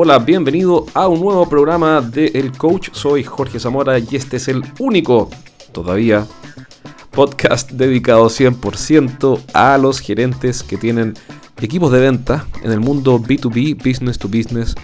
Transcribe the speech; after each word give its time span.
Hola, 0.00 0.20
bienvenido 0.20 0.86
a 0.94 1.08
un 1.08 1.20
nuevo 1.20 1.48
programa 1.48 2.00
de 2.00 2.26
El 2.26 2.52
Coach. 2.52 2.90
Soy 2.92 3.24
Jorge 3.24 3.58
Zamora 3.58 3.98
y 3.98 4.06
este 4.12 4.36
es 4.36 4.46
el 4.46 4.62
único, 4.78 5.28
todavía, 5.72 6.24
podcast 7.10 7.72
dedicado 7.72 8.26
100% 8.26 9.40
a 9.54 9.76
los 9.76 9.98
gerentes 9.98 10.62
que 10.62 10.76
tienen 10.76 11.14
equipos 11.60 11.90
de 11.90 11.98
venta 11.98 12.46
en 12.62 12.70
el 12.70 12.78
mundo 12.78 13.18
B2B, 13.18 13.76
business 13.76 14.20
to 14.20 14.28
business 14.28 14.76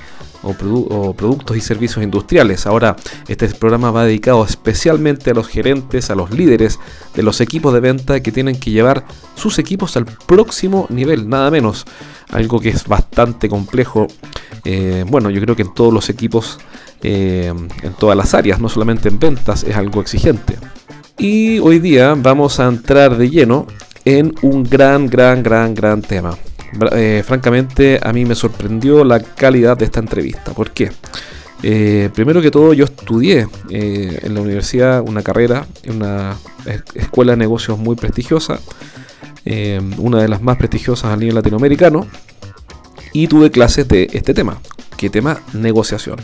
o, 0.44 1.14
productos 1.14 1.56
y 1.56 1.60
servicios 1.60 2.02
industriales. 2.02 2.66
Ahora, 2.66 2.96
este 3.28 3.48
programa 3.48 3.90
va 3.90 4.04
dedicado 4.04 4.44
especialmente 4.44 5.30
a 5.30 5.34
los 5.34 5.48
gerentes, 5.48 6.10
a 6.10 6.14
los 6.14 6.30
líderes 6.30 6.78
de 7.14 7.22
los 7.22 7.40
equipos 7.40 7.72
de 7.72 7.80
venta 7.80 8.20
que 8.20 8.32
tienen 8.32 8.58
que 8.58 8.70
llevar 8.70 9.04
sus 9.34 9.58
equipos 9.58 9.96
al 9.96 10.06
próximo 10.06 10.86
nivel, 10.90 11.28
nada 11.28 11.50
menos. 11.50 11.84
Algo 12.30 12.60
que 12.60 12.70
es 12.70 12.86
bastante 12.86 13.48
complejo. 13.48 14.06
Eh, 14.64 15.04
bueno, 15.08 15.30
yo 15.30 15.40
creo 15.40 15.56
que 15.56 15.62
en 15.62 15.74
todos 15.74 15.92
los 15.92 16.08
equipos, 16.08 16.58
eh, 17.02 17.52
en 17.82 17.92
todas 17.94 18.16
las 18.16 18.34
áreas, 18.34 18.60
no 18.60 18.68
solamente 18.68 19.08
en 19.08 19.18
ventas, 19.18 19.62
es 19.64 19.76
algo 19.76 20.00
exigente. 20.00 20.56
Y 21.16 21.58
hoy 21.60 21.78
día 21.78 22.14
vamos 22.16 22.58
a 22.60 22.66
entrar 22.66 23.16
de 23.16 23.30
lleno 23.30 23.66
en 24.04 24.34
un 24.42 24.64
gran, 24.64 25.06
gran, 25.06 25.42
gran, 25.42 25.74
gran 25.74 26.02
tema. 26.02 26.36
Eh, 26.92 27.22
francamente 27.24 28.00
a 28.02 28.12
mí 28.12 28.24
me 28.24 28.34
sorprendió 28.34 29.04
la 29.04 29.20
calidad 29.20 29.76
de 29.76 29.84
esta 29.84 30.00
entrevista. 30.00 30.52
¿Por 30.52 30.70
qué? 30.70 30.90
Eh, 31.62 32.10
primero 32.14 32.42
que 32.42 32.50
todo 32.50 32.74
yo 32.74 32.84
estudié 32.84 33.46
eh, 33.70 34.20
en 34.22 34.34
la 34.34 34.40
universidad 34.40 35.02
una 35.06 35.22
carrera 35.22 35.66
en 35.82 35.96
una 35.96 36.36
escuela 36.94 37.32
de 37.32 37.38
negocios 37.38 37.78
muy 37.78 37.96
prestigiosa, 37.96 38.60
una 39.98 40.22
de 40.22 40.28
las 40.28 40.40
más 40.42 40.56
prestigiosas 40.56 41.12
a 41.12 41.16
nivel 41.16 41.34
latinoamericano, 41.34 42.06
y 43.12 43.28
tuve 43.28 43.50
clases 43.50 43.86
de 43.88 44.08
este 44.12 44.34
tema. 44.34 44.58
¿Qué 44.96 45.10
tema? 45.10 45.40
Negociación. 45.52 46.16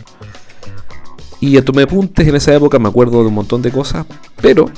Y 1.41 1.60
tomé 1.62 1.82
apuntes 1.82 2.27
en 2.27 2.34
esa 2.36 2.55
época, 2.55 2.78
me 2.78 2.88
acuerdo 2.88 3.22
de 3.22 3.28
un 3.28 3.34
montón 3.34 3.62
de 3.62 3.70
cosas, 3.70 4.06
pero 4.41 4.70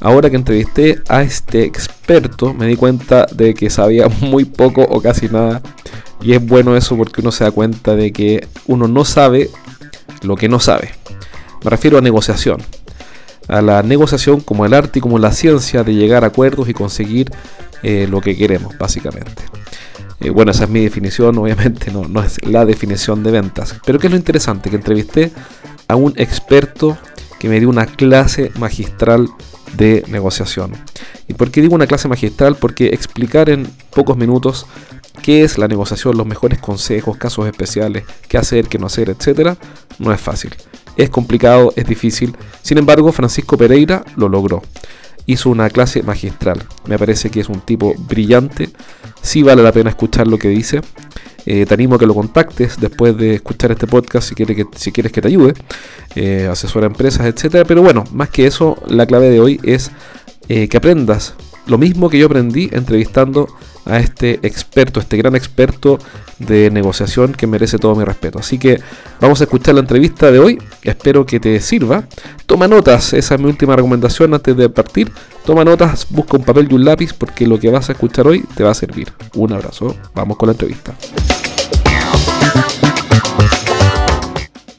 Ahora 0.00 0.30
que 0.30 0.36
entrevisté 0.36 1.02
a 1.08 1.22
este 1.22 1.64
experto, 1.64 2.52
me 2.52 2.66
di 2.66 2.76
cuenta 2.76 3.26
de 3.32 3.54
que 3.54 3.70
sabía 3.70 4.08
muy 4.20 4.44
poco 4.44 4.82
o 4.82 5.00
casi 5.00 5.28
nada. 5.28 5.62
Y 6.20 6.32
es 6.32 6.44
bueno 6.44 6.76
eso 6.76 6.96
porque 6.96 7.20
uno 7.20 7.32
se 7.32 7.44
da 7.44 7.50
cuenta 7.50 7.94
de 7.94 8.12
que 8.12 8.46
uno 8.66 8.88
no 8.88 9.04
sabe 9.04 9.50
lo 10.22 10.36
que 10.36 10.48
no 10.48 10.60
sabe. 10.60 10.90
Me 11.64 11.70
refiero 11.70 11.98
a 11.98 12.00
negociación. 12.00 12.62
A 13.48 13.62
la 13.62 13.82
negociación 13.82 14.40
como 14.40 14.66
el 14.66 14.74
arte 14.74 14.98
y 14.98 15.02
como 15.02 15.18
la 15.18 15.32
ciencia 15.32 15.84
de 15.84 15.94
llegar 15.94 16.24
a 16.24 16.28
acuerdos 16.28 16.68
y 16.68 16.74
conseguir 16.74 17.30
eh, 17.82 18.06
lo 18.10 18.20
que 18.20 18.36
queremos, 18.36 18.76
básicamente. 18.78 19.42
Eh, 20.20 20.30
bueno, 20.30 20.50
esa 20.50 20.64
es 20.64 20.70
mi 20.70 20.80
definición, 20.80 21.38
obviamente 21.38 21.90
no, 21.90 22.08
no 22.08 22.22
es 22.22 22.44
la 22.44 22.64
definición 22.64 23.22
de 23.22 23.30
ventas. 23.30 23.76
Pero 23.84 23.98
¿qué 23.98 24.08
es 24.08 24.10
lo 24.10 24.16
interesante? 24.16 24.70
Que 24.70 24.76
entrevisté 24.76 25.32
a 25.88 25.96
un 25.96 26.12
experto 26.16 26.96
que 27.38 27.48
me 27.48 27.60
dio 27.60 27.68
una 27.68 27.86
clase 27.86 28.50
magistral 28.58 29.28
de 29.76 30.04
negociación. 30.08 30.72
¿Y 31.28 31.34
por 31.34 31.50
qué 31.50 31.60
digo 31.60 31.74
una 31.74 31.86
clase 31.86 32.08
magistral? 32.08 32.56
Porque 32.56 32.88
explicar 32.88 33.50
en 33.50 33.66
pocos 33.90 34.16
minutos 34.16 34.66
qué 35.22 35.42
es 35.42 35.58
la 35.58 35.68
negociación, 35.68 36.16
los 36.16 36.26
mejores 36.26 36.58
consejos, 36.58 37.16
casos 37.16 37.46
especiales, 37.46 38.04
qué 38.28 38.38
hacer, 38.38 38.68
qué 38.68 38.78
no 38.78 38.86
hacer, 38.86 39.10
etcétera, 39.10 39.56
no 39.98 40.12
es 40.12 40.20
fácil. 40.20 40.54
Es 40.96 41.10
complicado, 41.10 41.72
es 41.76 41.86
difícil. 41.86 42.36
Sin 42.62 42.78
embargo, 42.78 43.12
Francisco 43.12 43.56
Pereira 43.56 44.04
lo 44.16 44.28
logró. 44.28 44.62
Hizo 45.26 45.50
una 45.50 45.68
clase 45.68 46.02
magistral. 46.02 46.64
Me 46.86 46.98
parece 46.98 47.30
que 47.30 47.40
es 47.40 47.48
un 47.48 47.60
tipo 47.60 47.94
brillante. 47.98 48.70
Sí 49.20 49.42
vale 49.42 49.62
la 49.62 49.72
pena 49.72 49.90
escuchar 49.90 50.26
lo 50.26 50.38
que 50.38 50.48
dice. 50.48 50.80
Eh, 51.46 51.64
te 51.64 51.74
animo 51.74 51.94
a 51.94 51.98
que 51.98 52.06
lo 52.06 52.14
contactes 52.14 52.78
después 52.80 53.16
de 53.16 53.36
escuchar 53.36 53.70
este 53.70 53.86
podcast 53.86 54.28
si, 54.28 54.34
quieres 54.34 54.56
que, 54.56 54.66
si 54.76 54.90
quieres 54.90 55.12
que 55.12 55.22
te 55.22 55.28
ayude, 55.28 55.54
eh, 56.16 56.48
asesora 56.50 56.86
empresas, 56.86 57.26
etcétera. 57.26 57.64
Pero 57.64 57.82
bueno, 57.82 58.02
más 58.12 58.30
que 58.30 58.46
eso, 58.46 58.76
la 58.88 59.06
clave 59.06 59.30
de 59.30 59.40
hoy 59.40 59.60
es 59.62 59.92
eh, 60.48 60.68
que 60.68 60.76
aprendas 60.76 61.34
lo 61.66 61.78
mismo 61.78 62.10
que 62.10 62.18
yo 62.18 62.26
aprendí 62.26 62.68
entrevistando 62.72 63.48
a 63.86 63.98
este 63.98 64.40
experto, 64.42 65.00
este 65.00 65.16
gran 65.16 65.34
experto 65.36 65.98
de 66.38 66.70
negociación 66.70 67.32
que 67.32 67.46
merece 67.46 67.78
todo 67.78 67.94
mi 67.94 68.04
respeto. 68.04 68.38
Así 68.38 68.58
que 68.58 68.80
vamos 69.20 69.40
a 69.40 69.44
escuchar 69.44 69.74
la 69.74 69.80
entrevista 69.80 70.30
de 70.30 70.38
hoy, 70.38 70.58
espero 70.82 71.24
que 71.24 71.40
te 71.40 71.60
sirva. 71.60 72.04
Toma 72.46 72.68
notas, 72.68 73.12
esa 73.12 73.36
es 73.36 73.40
mi 73.40 73.46
última 73.46 73.76
recomendación 73.76 74.34
antes 74.34 74.56
de 74.56 74.68
partir. 74.68 75.10
Toma 75.44 75.64
notas, 75.64 76.06
busca 76.10 76.36
un 76.36 76.44
papel 76.44 76.68
y 76.70 76.74
un 76.74 76.84
lápiz 76.84 77.12
porque 77.12 77.46
lo 77.46 77.58
que 77.58 77.70
vas 77.70 77.88
a 77.88 77.92
escuchar 77.92 78.26
hoy 78.26 78.44
te 78.54 78.64
va 78.64 78.72
a 78.72 78.74
servir. 78.74 79.12
Un 79.34 79.52
abrazo, 79.52 79.96
vamos 80.14 80.36
con 80.36 80.48
la 80.48 80.52
entrevista. 80.52 80.94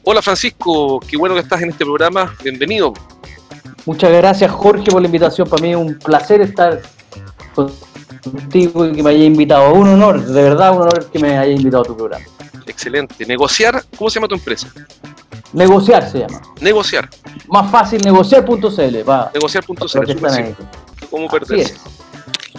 Hola 0.04 0.22
Francisco, 0.22 1.00
qué 1.00 1.16
bueno 1.16 1.34
que 1.34 1.40
estás 1.40 1.60
en 1.62 1.70
este 1.70 1.84
programa, 1.84 2.34
bienvenido. 2.42 2.94
Muchas 3.84 4.10
gracias 4.10 4.50
Jorge 4.50 4.90
por 4.90 5.00
la 5.00 5.06
invitación, 5.06 5.48
para 5.48 5.62
mí 5.62 5.70
es 5.70 5.76
un 5.76 5.98
placer 5.98 6.40
estar 6.40 6.80
contigo 8.22 8.86
y 8.86 8.92
que 8.92 9.02
me 9.02 9.10
haya 9.10 9.24
invitado. 9.24 9.72
Un 9.74 9.88
honor, 9.88 10.24
de 10.24 10.42
verdad, 10.42 10.72
un 10.72 10.82
honor 10.82 11.06
que 11.10 11.18
me 11.18 11.36
haya 11.36 11.52
invitado 11.52 11.82
a 11.82 11.86
tu 11.86 11.96
programa. 11.96 12.24
Excelente. 12.66 13.26
Negociar, 13.26 13.82
¿cómo 13.96 14.10
se 14.10 14.16
llama 14.16 14.28
tu 14.28 14.34
empresa? 14.34 14.68
Negociar 15.52 16.10
se 16.10 16.20
llama. 16.20 16.40
Negociar. 16.60 17.08
Más 17.48 17.70
fácil, 17.70 18.00
negociar.cl. 18.02 18.58
Negociar.cl, 19.34 20.54
¿Cómo 21.10 21.28
perderse? 21.28 21.74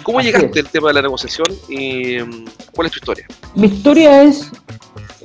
¿Cómo 0.04 0.22
llegaste 0.22 0.60
al 0.60 0.70
tema 0.70 0.88
de 0.88 0.94
la 0.96 1.02
negociación 1.04 1.48
y 1.68 2.18
mm, 2.20 2.46
cuál 2.74 2.88
es 2.88 2.94
tu 2.94 3.00
historia? 3.00 3.28
Mi 3.54 3.68
historia 3.68 4.24
es 4.24 4.50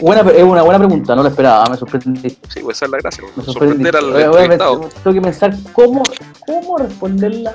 Buena, 0.00 0.28
es 0.32 0.42
una 0.42 0.62
buena 0.62 0.78
pregunta, 0.78 1.14
no 1.14 1.22
la 1.22 1.28
esperaba, 1.28 1.66
me 1.70 1.76
sorprendí. 1.76 2.28
Sí, 2.48 2.60
pues 2.62 2.78
esa 2.78 2.86
es 2.86 2.90
la 2.90 2.98
gracia, 2.98 3.24
me 3.36 3.44
sorprender 3.44 3.96
al 3.96 4.12
Tengo 4.12 5.14
que 5.14 5.20
pensar 5.20 5.54
cómo, 5.72 6.02
cómo 6.44 6.78
responderla. 6.78 7.54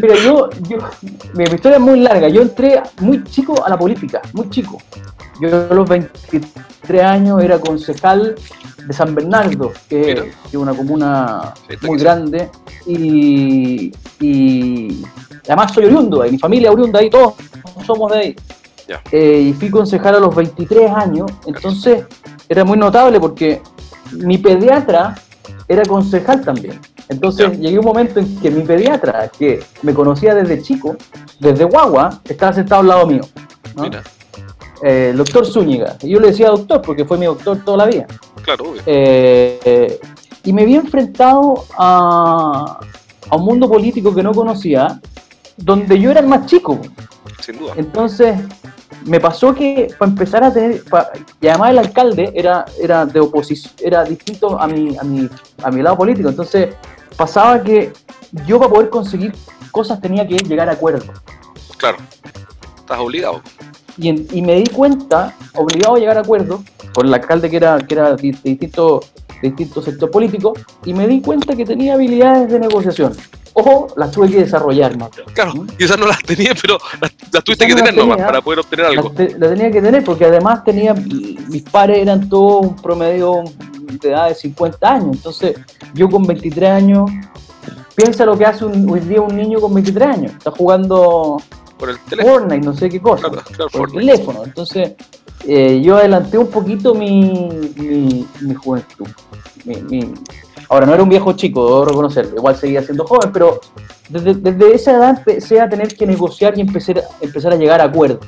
Mira, 0.00 0.14
yo, 0.16 0.50
yo, 0.68 0.78
mi 1.34 1.44
historia 1.44 1.76
es 1.76 1.80
muy 1.80 2.00
larga. 2.00 2.28
Yo 2.28 2.42
entré 2.42 2.80
muy 3.00 3.24
chico 3.24 3.64
a 3.64 3.68
la 3.68 3.76
política, 3.76 4.22
muy 4.32 4.48
chico. 4.50 4.78
Yo 5.40 5.66
a 5.68 5.74
los 5.74 5.88
23 5.88 7.02
años 7.02 7.42
era 7.42 7.58
concejal 7.58 8.36
de 8.86 8.92
San 8.92 9.12
Bernardo, 9.14 9.72
que, 9.88 10.32
es 10.46 10.54
una 10.54 10.74
comuna 10.74 11.54
muy 11.82 11.98
grande. 11.98 12.50
Y, 12.86 13.92
y 14.20 15.02
además 15.48 15.72
soy 15.72 15.86
oriundo, 15.86 16.24
y 16.24 16.32
mi 16.32 16.38
familia 16.38 16.70
oriunda 16.70 17.00
ahí, 17.00 17.10
todos 17.10 17.34
somos 17.84 18.12
de 18.12 18.18
ahí. 18.18 18.36
Eh, 19.10 19.40
y 19.48 19.52
fui 19.54 19.70
concejal 19.70 20.16
a 20.16 20.20
los 20.20 20.34
23 20.34 20.90
años, 20.90 21.30
entonces 21.46 22.04
era 22.48 22.64
muy 22.64 22.78
notable 22.78 23.18
porque 23.18 23.62
mi 24.12 24.38
pediatra 24.38 25.14
era 25.68 25.82
concejal 25.84 26.42
también. 26.42 26.80
Entonces 27.08 27.58
llegué 27.58 27.78
un 27.78 27.84
momento 27.84 28.20
en 28.20 28.40
que 28.40 28.50
mi 28.50 28.62
pediatra, 28.62 29.28
que 29.28 29.62
me 29.82 29.94
conocía 29.94 30.34
desde 30.34 30.62
chico, 30.62 30.96
desde 31.38 31.64
guagua, 31.64 32.20
estaba 32.24 32.52
sentado 32.52 32.80
al 32.80 32.88
lado 32.88 33.06
mío. 33.06 33.22
Eh, 34.82 35.10
el 35.10 35.16
doctor 35.16 35.46
Zúñiga. 35.46 35.96
Y 36.02 36.10
yo 36.10 36.20
le 36.20 36.28
decía 36.28 36.48
doctor 36.48 36.82
porque 36.82 37.04
fue 37.04 37.18
mi 37.18 37.26
doctor 37.26 37.62
toda 37.64 37.78
la 37.78 37.86
vida. 37.86 38.06
Claro, 38.42 38.74
eh, 38.84 39.98
y 40.44 40.52
me 40.52 40.62
había 40.62 40.76
enfrentado 40.76 41.64
a, 41.78 42.80
a 43.30 43.36
un 43.36 43.44
mundo 43.44 43.68
político 43.68 44.14
que 44.14 44.22
no 44.22 44.32
conocía, 44.32 45.00
donde 45.56 45.98
yo 45.98 46.10
era 46.10 46.20
el 46.20 46.26
más 46.26 46.46
chico. 46.46 46.78
Sin 47.44 47.58
duda. 47.58 47.74
Entonces, 47.76 48.38
me 49.04 49.20
pasó 49.20 49.54
que 49.54 49.88
para 49.98 50.10
empezar 50.10 50.42
a 50.44 50.50
tener, 50.52 50.82
y 51.42 51.46
además 51.46 51.70
el 51.72 51.78
alcalde 51.78 52.32
era, 52.34 52.64
era 52.80 53.04
de 53.04 53.20
oposición, 53.20 53.74
era 53.82 54.02
distinto 54.02 54.58
a 54.58 54.66
mi, 54.66 54.96
a, 54.96 55.02
mi, 55.02 55.28
a 55.62 55.70
mi 55.70 55.82
lado 55.82 55.98
político, 55.98 56.30
entonces 56.30 56.74
pasaba 57.16 57.62
que 57.62 57.92
yo 58.46 58.58
para 58.58 58.70
poder 58.70 58.88
conseguir 58.88 59.34
cosas 59.70 60.00
tenía 60.00 60.26
que 60.26 60.36
llegar 60.38 60.70
a 60.70 60.72
acuerdos. 60.72 61.10
Claro, 61.76 61.98
estás 62.78 62.98
obligado. 62.98 63.42
Y, 63.98 64.38
y 64.38 64.40
me 64.40 64.54
di 64.54 64.66
cuenta, 64.70 65.34
obligado 65.54 65.96
a 65.96 65.98
llegar 65.98 66.16
a 66.16 66.20
acuerdos, 66.20 66.62
con 66.94 67.06
el 67.06 67.12
alcalde 67.12 67.50
que 67.50 67.56
era, 67.56 67.78
que 67.78 67.94
era 67.94 68.16
de 68.16 68.22
distinto, 68.40 69.00
de 69.42 69.48
distinto 69.48 69.82
sector 69.82 70.10
político, 70.10 70.54
y 70.86 70.94
me 70.94 71.06
di 71.06 71.20
cuenta 71.20 71.54
que 71.54 71.66
tenía 71.66 71.92
habilidades 71.92 72.50
de 72.50 72.58
negociación 72.58 73.14
ojo, 73.54 73.86
las 73.96 74.10
tuve 74.10 74.30
que 74.30 74.40
desarrollar 74.40 74.96
más. 74.98 75.10
Claro, 75.32 75.54
¿Mm? 75.54 75.68
y 75.78 75.84
esas 75.84 75.98
no 75.98 76.06
las 76.06 76.18
tenía, 76.22 76.52
pero 76.60 76.78
las, 77.00 77.44
tuviste 77.44 77.66
que 77.66 77.74
tener 77.74 77.96
nomás 77.96 78.18
para 78.18 78.42
poder 78.42 78.60
obtener 78.60 78.86
algo. 78.86 79.12
Las, 79.16 79.50
tenía 79.50 79.70
que 79.70 79.80
tener 79.80 80.04
porque 80.04 80.26
además 80.26 80.62
tenía, 80.64 80.94
mis 80.94 81.62
pares 81.62 81.98
eran 81.98 82.28
todos 82.28 82.66
un 82.66 82.76
promedio 82.76 83.44
de 83.80 84.10
edad 84.10 84.28
de 84.28 84.34
50 84.34 84.92
años, 84.92 85.16
entonces 85.16 85.56
yo 85.94 86.08
con 86.10 86.24
23 86.24 86.70
años, 86.70 87.10
piensa 87.94 88.26
lo 88.26 88.36
que 88.36 88.44
hace 88.44 88.64
un, 88.64 88.90
hoy 88.90 89.00
día 89.00 89.20
un 89.20 89.36
niño 89.36 89.60
con 89.60 89.72
23 89.72 90.08
años, 90.08 90.32
está 90.32 90.50
jugando 90.50 91.40
por 91.78 91.90
el 91.90 91.98
teléfono. 92.00 92.34
Fortnite, 92.34 92.66
no 92.66 92.74
sé 92.74 92.88
qué 92.88 93.00
cosa, 93.00 93.30
por 93.72 93.88
el 93.88 93.94
teléfono, 93.94 94.44
entonces 94.44 94.92
eh, 95.46 95.80
yo 95.82 95.96
adelanté 95.96 96.38
un 96.38 96.48
poquito 96.48 96.94
mi, 96.94 97.48
mi, 97.76 98.26
mi 98.40 98.54
juventud, 98.54 99.06
mi, 99.64 100.12
Ahora, 100.68 100.86
no 100.86 100.94
era 100.94 101.02
un 101.02 101.08
viejo 101.08 101.32
chico, 101.34 101.64
debo 101.64 101.84
reconocerlo, 101.84 102.36
igual 102.36 102.56
seguía 102.56 102.82
siendo 102.82 103.06
joven, 103.06 103.30
pero 103.32 103.60
desde, 104.08 104.74
esa 104.74 104.92
edad 104.92 105.18
empecé 105.18 105.60
a 105.60 105.68
tener 105.68 105.94
que 105.96 106.06
negociar 106.06 106.56
y 106.56 106.62
empecé, 106.62 106.94
empezar 107.20 107.52
a 107.52 107.56
llegar 107.56 107.80
a 107.80 107.84
acuerdos. 107.84 108.26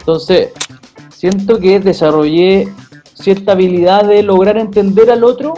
Entonces, 0.00 0.50
siento 1.10 1.58
que 1.58 1.80
desarrollé 1.80 2.72
cierta 3.14 3.52
habilidad 3.52 4.04
de 4.04 4.22
lograr 4.22 4.58
entender 4.58 5.10
al 5.10 5.24
otro 5.24 5.54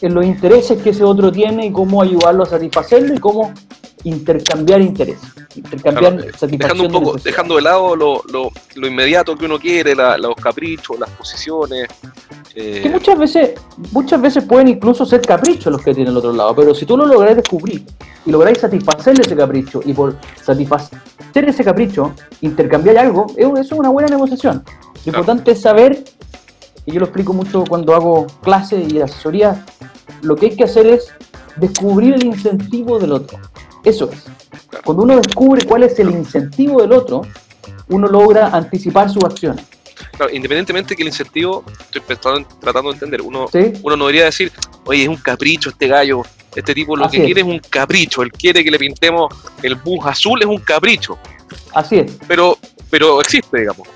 en 0.00 0.14
los 0.14 0.24
intereses 0.24 0.80
que 0.82 0.90
ese 0.90 1.04
otro 1.04 1.30
tiene 1.30 1.66
y 1.66 1.72
cómo 1.72 2.00
ayudarlo 2.00 2.44
a 2.44 2.46
satisfacerlo 2.46 3.14
y 3.14 3.18
cómo 3.18 3.52
intercambiar 4.04 4.80
intereses. 4.80 5.28
Intercambiar 5.54 6.16
dejando 6.42 6.84
un 6.84 6.92
poco, 6.92 7.16
dejando 7.18 7.56
de 7.56 7.62
lado 7.62 7.96
lo, 7.96 8.22
lo, 8.32 8.50
lo, 8.76 8.86
inmediato 8.86 9.36
que 9.36 9.44
uno 9.44 9.58
quiere, 9.58 9.94
los 9.94 10.34
caprichos, 10.36 10.98
las 10.98 11.10
posiciones. 11.10 11.88
Que 12.54 12.86
eh, 12.86 12.90
muchas 12.90 13.18
veces, 13.18 13.50
muchas 13.92 14.20
veces 14.20 14.44
pueden 14.44 14.68
incluso 14.68 15.06
ser 15.06 15.20
caprichos 15.20 15.72
los 15.72 15.82
que 15.82 15.94
tienen 15.94 16.10
el 16.10 16.16
otro 16.16 16.32
lado, 16.32 16.54
pero 16.54 16.74
si 16.74 16.84
tú 16.84 16.96
lo 16.96 17.06
logras 17.06 17.36
descubrir 17.36 17.84
y 18.26 18.30
lográis 18.30 18.58
satisfacerle 18.58 19.22
ese 19.22 19.36
capricho 19.36 19.80
y 19.84 19.92
por 19.92 20.16
satisfacer 20.42 20.98
ese 21.34 21.62
capricho, 21.62 22.12
intercambiar 22.40 22.98
algo, 22.98 23.26
eso 23.36 23.56
es 23.56 23.72
una 23.72 23.90
buena 23.90 24.08
negociación. 24.08 24.64
Lo 25.04 25.10
importante 25.10 25.52
es 25.52 25.60
saber, 25.60 26.02
y 26.86 26.92
yo 26.92 26.98
lo 26.98 27.06
explico 27.06 27.32
mucho 27.32 27.64
cuando 27.68 27.94
hago 27.94 28.26
clases 28.42 28.92
y 28.92 29.00
asesoría, 29.00 29.64
lo 30.22 30.34
que 30.34 30.46
hay 30.46 30.56
que 30.56 30.64
hacer 30.64 30.86
es 30.86 31.08
descubrir 31.56 32.14
el 32.14 32.24
incentivo 32.24 32.98
del 32.98 33.12
otro. 33.12 33.38
Eso 33.84 34.10
es. 34.10 34.24
Cuando 34.84 35.04
uno 35.04 35.16
descubre 35.16 35.64
cuál 35.66 35.84
es 35.84 35.98
el 36.00 36.10
incentivo 36.10 36.80
del 36.82 36.92
otro, 36.92 37.22
uno 37.88 38.08
logra 38.08 38.48
anticipar 38.48 39.08
sus 39.08 39.24
acciones. 39.24 39.64
Claro, 40.20 40.36
independientemente 40.36 40.94
que 40.94 41.00
el 41.00 41.08
incentivo, 41.08 41.64
estoy 41.80 42.02
tratando 42.60 42.90
de 42.90 42.94
entender, 42.94 43.22
uno, 43.22 43.48
uno 43.82 43.96
no 43.96 44.04
debería 44.04 44.26
decir, 44.26 44.52
oye, 44.84 45.04
es 45.04 45.08
un 45.08 45.16
capricho 45.16 45.70
este 45.70 45.88
gallo, 45.88 46.20
este 46.54 46.74
tipo 46.74 46.94
lo 46.94 47.08
que 47.08 47.24
quiere 47.24 47.40
es 47.40 47.46
un 47.46 47.58
capricho, 47.58 48.20
él 48.20 48.30
quiere 48.30 48.62
que 48.62 48.70
le 48.70 48.78
pintemos 48.78 49.34
el 49.62 49.76
bus 49.76 50.04
azul, 50.04 50.38
es 50.42 50.46
un 50.46 50.58
capricho. 50.58 51.18
Así 51.72 52.00
es. 52.00 52.12
Pero, 52.28 52.58
pero 52.90 53.18
existe, 53.22 53.60
digamos. 53.60 53.88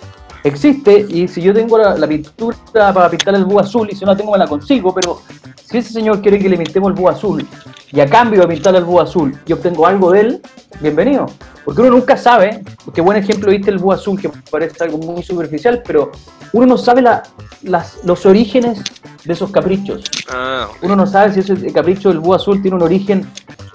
Existe, 0.44 1.06
y 1.08 1.26
si 1.26 1.40
yo 1.40 1.54
tengo 1.54 1.78
la, 1.78 2.06
pintura 2.06 2.58
para 2.92 3.08
pintar 3.08 3.34
el 3.34 3.46
bus 3.46 3.62
azul 3.62 3.88
y 3.90 3.96
si 3.96 4.04
no 4.04 4.10
la 4.10 4.16
tengo 4.16 4.32
me 4.32 4.36
la 4.36 4.46
consigo, 4.46 4.94
pero 4.94 5.22
si 5.56 5.78
ese 5.78 5.94
señor 5.94 6.20
quiere 6.20 6.38
que 6.38 6.50
le 6.50 6.58
pintemos 6.58 6.90
el 6.90 6.94
búho 6.94 7.08
azul 7.08 7.48
y 7.90 7.98
a 7.98 8.06
cambio 8.06 8.42
de 8.42 8.48
pintar 8.48 8.76
el 8.76 8.84
búho 8.84 9.00
azul 9.00 9.34
yo 9.46 9.56
obtengo 9.56 9.86
algo 9.86 10.10
de 10.10 10.20
él, 10.20 10.42
bienvenido. 10.80 11.30
Porque 11.64 11.80
uno 11.80 11.92
nunca 11.92 12.18
sabe, 12.18 12.62
qué 12.92 13.00
buen 13.00 13.16
ejemplo 13.16 13.50
viste 13.50 13.70
el 13.70 13.78
búho 13.78 13.92
azul, 13.92 14.20
que 14.20 14.30
parece 14.50 14.84
algo 14.84 14.98
muy 14.98 15.22
superficial, 15.22 15.82
pero 15.86 16.12
uno 16.52 16.66
no 16.66 16.76
sabe 16.76 17.00
las, 17.00 18.00
los 18.04 18.26
orígenes 18.26 18.82
de 19.24 19.32
esos 19.32 19.50
caprichos. 19.50 20.04
Ah, 20.28 20.68
uno 20.82 20.94
no 20.94 21.06
sabe 21.06 21.32
si 21.32 21.40
ese 21.40 21.72
capricho 21.72 22.10
del 22.10 22.20
búho 22.20 22.34
azul 22.34 22.60
tiene 22.60 22.76
un 22.76 22.82
origen... 22.82 23.26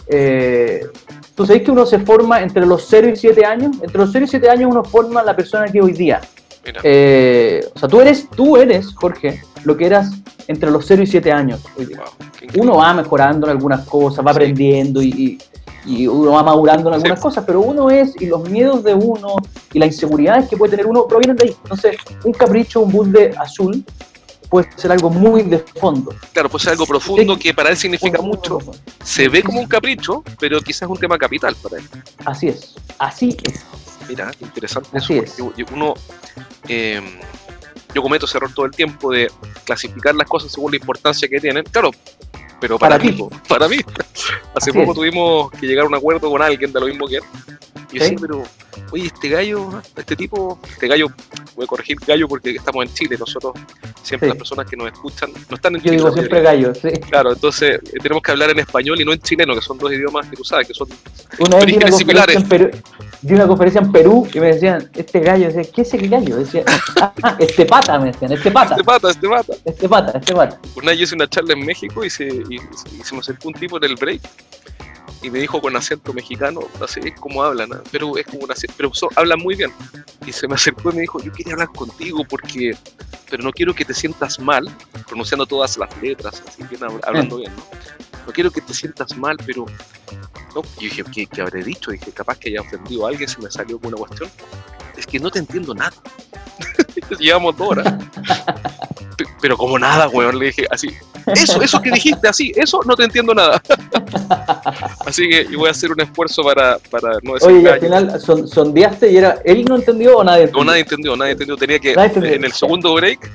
Eh, 0.07 0.85
¿Tú 1.33 1.45
sabes 1.45 1.63
que 1.63 1.71
uno 1.71 1.85
se 1.85 1.99
forma 1.99 2.41
entre 2.41 2.65
los 2.65 2.85
0 2.89 3.09
y 3.09 3.15
7 3.15 3.45
años? 3.45 3.77
Entre 3.81 3.97
los 3.97 4.11
0 4.11 4.25
y 4.25 4.27
7 4.27 4.49
años 4.49 4.69
uno 4.69 4.83
forma 4.83 5.23
la 5.23 5.35
persona 5.35 5.65
que 5.67 5.81
hoy 5.81 5.93
día. 5.93 6.19
Eh, 6.83 7.65
o 7.73 7.79
sea, 7.79 7.89
tú 7.89 8.01
eres, 8.01 8.29
tú 8.29 8.57
eres, 8.57 8.93
Jorge, 8.95 9.41
lo 9.63 9.75
que 9.77 9.85
eras 9.85 10.11
entre 10.47 10.71
los 10.71 10.85
0 10.85 11.03
y 11.03 11.07
7 11.07 11.31
años. 11.31 11.61
uno 12.55 12.77
va 12.77 12.93
mejorando 12.93 13.47
en 13.47 13.51
algunas 13.51 13.85
cosas, 13.85 14.25
va 14.25 14.31
aprendiendo 14.31 15.01
y, 15.01 15.37
uno 15.85 16.31
va 16.33 16.43
madurando 16.43 16.89
en 16.89 16.95
algunas 16.95 17.19
cosas, 17.19 17.43
pero 17.47 17.61
uno 17.61 17.89
es, 17.89 18.13
y 18.21 18.27
los 18.27 18.47
miedos 18.47 18.83
de 18.83 18.93
uno 18.93 19.37
y 19.73 19.79
las 19.79 19.87
inseguridades 19.87 20.47
que 20.47 20.55
puede 20.55 20.71
tener 20.71 20.85
uno 20.85 21.07
provienen 21.07 21.35
de 21.35 21.45
ahí. 21.45 21.55
Entonces, 21.63 21.97
un 22.23 22.33
capricho, 22.33 22.81
un 22.81 22.91
bus 22.91 23.11
de 23.11 23.33
azul, 23.37 23.83
puede 24.49 24.69
ser 24.75 24.91
algo 24.91 25.09
muy 25.09 25.43
de 25.43 25.59
fondo. 25.59 26.13
Claro, 26.33 26.49
puede 26.49 26.63
ser 26.63 26.73
algo 26.73 26.85
profundo 26.85 27.37
que 27.37 27.53
para 27.53 27.69
él 27.69 27.77
significa 27.77 28.21
mucho. 28.21 28.59
Se 29.03 29.29
ve 29.29 29.41
como 29.41 29.61
un 29.61 29.67
capricho, 29.67 30.23
pero 30.39 30.59
quizás 30.61 30.83
es 30.83 30.89
un 30.89 30.97
tema 30.97 31.17
capital 31.17 31.55
para 31.61 31.77
él. 31.77 31.83
Así 32.25 32.47
es, 32.47 32.75
así 32.97 33.37
es. 33.43 33.63
Mira, 34.09 34.31
interesante 34.41 34.89
Así 34.97 35.19
Es. 35.19 35.37
Uno, 35.71 35.93
eh, 36.67 36.99
yo 37.93 38.01
cometo 38.01 38.25
ese 38.25 38.37
error 38.37 38.51
todo 38.53 38.65
el 38.65 38.71
tiempo 38.71 39.11
de 39.11 39.31
clasificar 39.63 40.15
las 40.15 40.27
cosas 40.27 40.51
según 40.51 40.71
la 40.71 40.77
importancia 40.77 41.27
que 41.27 41.39
tienen. 41.39 41.63
Claro, 41.65 41.91
pero 42.59 42.79
para, 42.79 42.97
mí, 42.97 43.15
para 43.47 43.67
mí. 43.67 43.77
Hace 44.55 44.73
poco 44.73 44.95
tuvimos 44.95 45.51
que 45.51 45.67
llegar 45.67 45.85
a 45.85 45.87
un 45.87 45.95
acuerdo 45.95 46.29
con 46.29 46.41
alguien 46.41 46.73
de 46.73 46.79
lo 46.79 46.87
mismo 46.87 47.07
que 47.07 47.17
él. 47.17 47.23
Y 47.91 47.99
yo 47.99 48.05
¿Sí? 48.05 48.15
pero, 48.19 48.43
oye, 48.91 49.07
este 49.07 49.29
gallo, 49.29 49.81
este 49.95 50.15
tipo, 50.15 50.59
este 50.67 50.87
gallo, 50.87 51.07
voy 51.55 51.65
a 51.65 51.67
corregir 51.67 51.97
gallo 52.05 52.27
porque 52.27 52.51
estamos 52.51 52.85
en 52.85 52.93
Chile, 52.93 53.15
nosotros, 53.19 53.53
siempre 54.01 54.29
las 54.29 54.37
personas 54.37 54.69
que 54.69 54.77
nos 54.77 54.91
escuchan, 54.91 55.31
no 55.49 55.55
están 55.55 55.75
en 55.75 55.81
yo 55.81 55.85
Chile. 55.85 55.97
Digo 55.97 56.11
siempre 56.11 56.41
gallo, 56.41 56.73
sí. 56.73 56.89
Claro, 57.09 57.33
entonces 57.33 57.79
eh, 57.83 57.97
tenemos 58.01 58.23
que 58.23 58.31
hablar 58.31 58.49
en 58.51 58.59
español 58.59 58.99
y 58.99 59.05
no 59.05 59.13
en 59.13 59.19
chileno, 59.19 59.55
que 59.55 59.61
son 59.61 59.77
dos 59.77 59.91
idiomas 59.91 60.27
que 60.27 60.35
tú 60.35 60.43
sabes, 60.43 60.67
que 60.67 60.73
son 60.73 60.87
una 61.39 61.57
vez 61.57 61.95
similares 61.95 62.43
di 63.21 63.33
una 63.33 63.47
conferencia 63.47 63.81
en 63.81 63.91
Perú 63.91 64.27
y 64.33 64.39
me 64.39 64.47
decían, 64.47 64.89
este 64.95 65.19
gallo, 65.19 65.47
decía, 65.47 65.71
¿qué 65.73 65.81
es 65.81 65.93
el 65.93 66.09
gallo? 66.09 66.37
Decía, 66.37 66.63
ah, 67.01 67.35
este 67.39 67.65
pata, 67.65 67.99
me 67.99 68.11
decían, 68.11 68.31
este 68.31 68.51
pata. 68.51 68.75
Este 68.75 68.83
pata, 68.83 69.09
este 69.09 69.27
pata. 69.27 69.53
Este 69.65 69.89
pata, 69.89 70.17
este 70.17 70.33
pata. 70.33 70.59
Una 70.75 70.91
vez 70.91 71.01
hice 71.01 71.15
una 71.15 71.27
charla 71.27 71.53
en 71.53 71.65
México 71.65 72.05
y 72.05 72.09
se, 72.09 72.27
y, 72.27 72.59
se 73.03 73.13
me 73.13 73.19
acercó 73.19 73.49
un 73.49 73.55
tipo 73.55 73.77
en 73.77 73.83
el 73.83 73.95
break 73.95 74.21
y 75.21 75.29
me 75.29 75.39
dijo 75.39 75.59
con 75.61 75.75
acento 75.75 76.13
mexicano, 76.13 76.61
no 76.79 76.87
sé 76.87 77.13
cómo 77.19 77.43
hablan, 77.43 77.69
pero 77.91 78.17
es 78.17 78.25
como 78.25 78.43
un 78.43 78.51
acento, 78.51 78.73
pero 78.77 78.91
habla 79.15 79.35
muy 79.35 79.55
bien. 79.55 79.71
Y 80.25 80.31
se 80.31 80.47
me 80.47 80.55
acercó 80.55 80.91
y 80.91 80.95
me 80.95 81.01
dijo, 81.01 81.21
yo 81.21 81.31
quería 81.31 81.53
hablar 81.53 81.69
contigo 81.69 82.23
porque, 82.23 82.75
pero 83.29 83.43
no 83.43 83.51
quiero 83.51 83.73
que 83.73 83.85
te 83.85 83.93
sientas 83.93 84.39
mal, 84.39 84.69
pronunciando 85.07 85.45
todas 85.45 85.77
las 85.77 86.01
letras, 86.01 86.41
así 86.47 86.63
bien, 86.63 86.81
hablando 87.05 87.37
bien, 87.37 87.53
¿no? 87.55 87.63
No 88.25 88.33
quiero 88.33 88.51
que 88.51 88.61
te 88.61 88.73
sientas 88.73 89.17
mal, 89.17 89.37
pero 89.45 89.65
¿no? 90.55 90.61
Y 90.79 90.85
dije, 90.85 91.03
¿qué, 91.11 91.25
¿qué, 91.25 91.41
habré 91.41 91.63
dicho? 91.63 91.91
Dije, 91.91 92.11
capaz 92.11 92.37
que 92.37 92.49
haya 92.49 92.61
ofendido 92.61 93.05
a 93.05 93.09
alguien, 93.09 93.27
se 93.27 93.41
me 93.41 93.49
salió 93.49 93.79
con 93.79 93.93
una 93.93 93.97
cuestión. 93.97 94.29
Es 94.95 95.07
que 95.07 95.19
no 95.19 95.31
te 95.31 95.39
entiendo 95.39 95.73
nada. 95.73 95.93
Llevamos 97.19 97.57
dos 97.57 97.69
horas. 97.69 97.93
Pero 99.41 99.57
como 99.57 99.79
nada, 99.79 100.07
weón, 100.09 100.37
le 100.37 100.47
dije 100.47 100.65
así. 100.69 100.89
Eso, 101.27 101.61
eso 101.61 101.81
que 101.81 101.91
dijiste 101.91 102.27
así, 102.27 102.51
eso 102.55 102.79
no 102.85 102.95
te 102.95 103.03
entiendo 103.03 103.33
nada. 103.33 103.61
así 105.05 105.27
que 105.29 105.55
voy 105.55 105.67
a 105.67 105.71
hacer 105.71 105.91
un 105.91 106.01
esfuerzo 106.01 106.43
para, 106.43 106.77
para 106.89 107.17
no 107.23 107.35
decir 107.35 107.49
Oye, 107.49 107.61
y 107.61 107.67
al 107.67 107.79
final 107.79 108.21
son, 108.21 108.47
sondeaste 108.47 109.11
y 109.11 109.17
era, 109.17 109.39
¿él 109.45 109.65
no 109.65 109.75
entendió 109.75 110.17
o 110.17 110.23
nadie 110.23 110.43
entendió? 110.43 110.63
No, 110.63 110.65
nadie 110.65 110.81
entendió, 110.81 111.15
nadie 111.15 111.31
entendió. 111.33 111.57
Tenía 111.57 111.79
que, 111.79 111.93
en 111.93 112.43
el 112.43 112.51
segundo 112.51 112.93
break, 112.95 113.29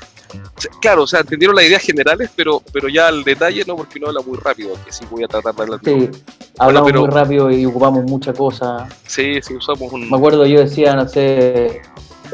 claro, 0.80 1.02
o 1.02 1.06
sea, 1.06 1.20
entendieron 1.20 1.56
las 1.56 1.64
ideas 1.64 1.82
generales, 1.82 2.30
pero, 2.34 2.62
pero 2.72 2.88
ya 2.88 3.08
al 3.08 3.24
detalle 3.24 3.64
no, 3.66 3.76
porque 3.76 4.00
no 4.00 4.08
habla 4.08 4.20
muy 4.20 4.38
rápido, 4.38 4.74
que 4.84 4.92
sí 4.92 5.04
voy 5.10 5.24
a 5.24 5.28
tratar 5.28 5.54
de 5.54 5.62
hablar. 5.62 5.80
Sí, 5.84 6.10
hablamos 6.58 6.92
muy 6.92 7.08
rápido 7.08 7.50
y 7.50 7.64
ocupamos 7.66 8.04
mucha 8.04 8.32
cosa. 8.32 8.88
Sí, 9.06 9.40
sí, 9.42 9.54
usamos 9.54 9.92
un... 9.92 10.10
Me 10.10 10.16
acuerdo, 10.16 10.46
yo 10.46 10.60
decía, 10.60 10.94
no 10.94 11.08
sé, 11.08 11.82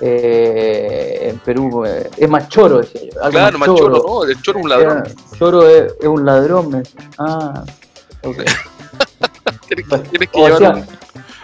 eh, 0.01 1.29
en 1.31 1.39
Perú, 1.41 1.85
eh, 1.85 2.09
es 2.17 2.29
más 2.29 2.49
choro, 2.49 2.79
decía 2.79 3.03
yo. 3.03 3.31
Claro, 3.31 3.59
más 3.59 3.69
choro. 3.69 4.03
no, 4.07 4.25
el 4.25 4.41
choro 4.41 4.59
es 4.59 4.65
un 4.65 4.71
ladrón. 4.71 5.03
choro 5.39 5.69
es, 5.69 5.93
un 6.03 6.25
ladrón, 6.25 6.71
me 6.71 6.83
Ah, 7.19 7.65
ok. 8.25 8.39
tienes, 9.69 10.29
que 10.31 10.41
llevar 10.41 10.85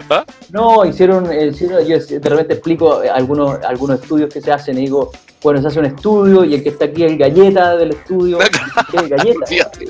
¿Ah? 0.09 0.25
No, 0.51 0.85
hicieron, 0.85 1.25
hicieron, 1.33 1.85
yo 1.85 1.99
de 1.99 2.29
repente 2.29 2.53
explico 2.53 3.01
algunos, 3.13 3.61
algunos 3.63 4.01
estudios 4.01 4.33
que 4.33 4.41
se 4.41 4.51
hacen 4.51 4.77
y 4.77 4.81
digo, 4.81 5.11
bueno, 5.43 5.61
se 5.61 5.67
hace 5.67 5.79
un 5.79 5.85
estudio 5.85 6.45
y 6.45 6.55
el 6.55 6.63
que 6.63 6.69
está 6.69 6.85
aquí 6.85 7.03
es 7.03 7.11
el 7.11 7.17
galleta 7.17 7.75
del 7.75 7.91
estudio. 7.91 8.39
¿Qué 8.39 8.97
es 8.97 9.09
galleta? 9.09 9.45
Olvídate, 9.45 9.87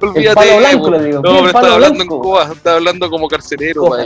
olvídate. 0.00 0.28
El 0.28 0.34
palo 0.34 0.58
blanco, 0.58 0.98
digo. 0.98 1.20
No, 1.22 1.22
pero 1.22 1.46
estaba 1.46 1.74
hablando 1.74 2.02
en 2.02 2.08
Cuba, 2.08 2.50
estaba 2.52 2.76
hablando 2.76 3.10
como 3.10 3.28
carcelero. 3.28 3.90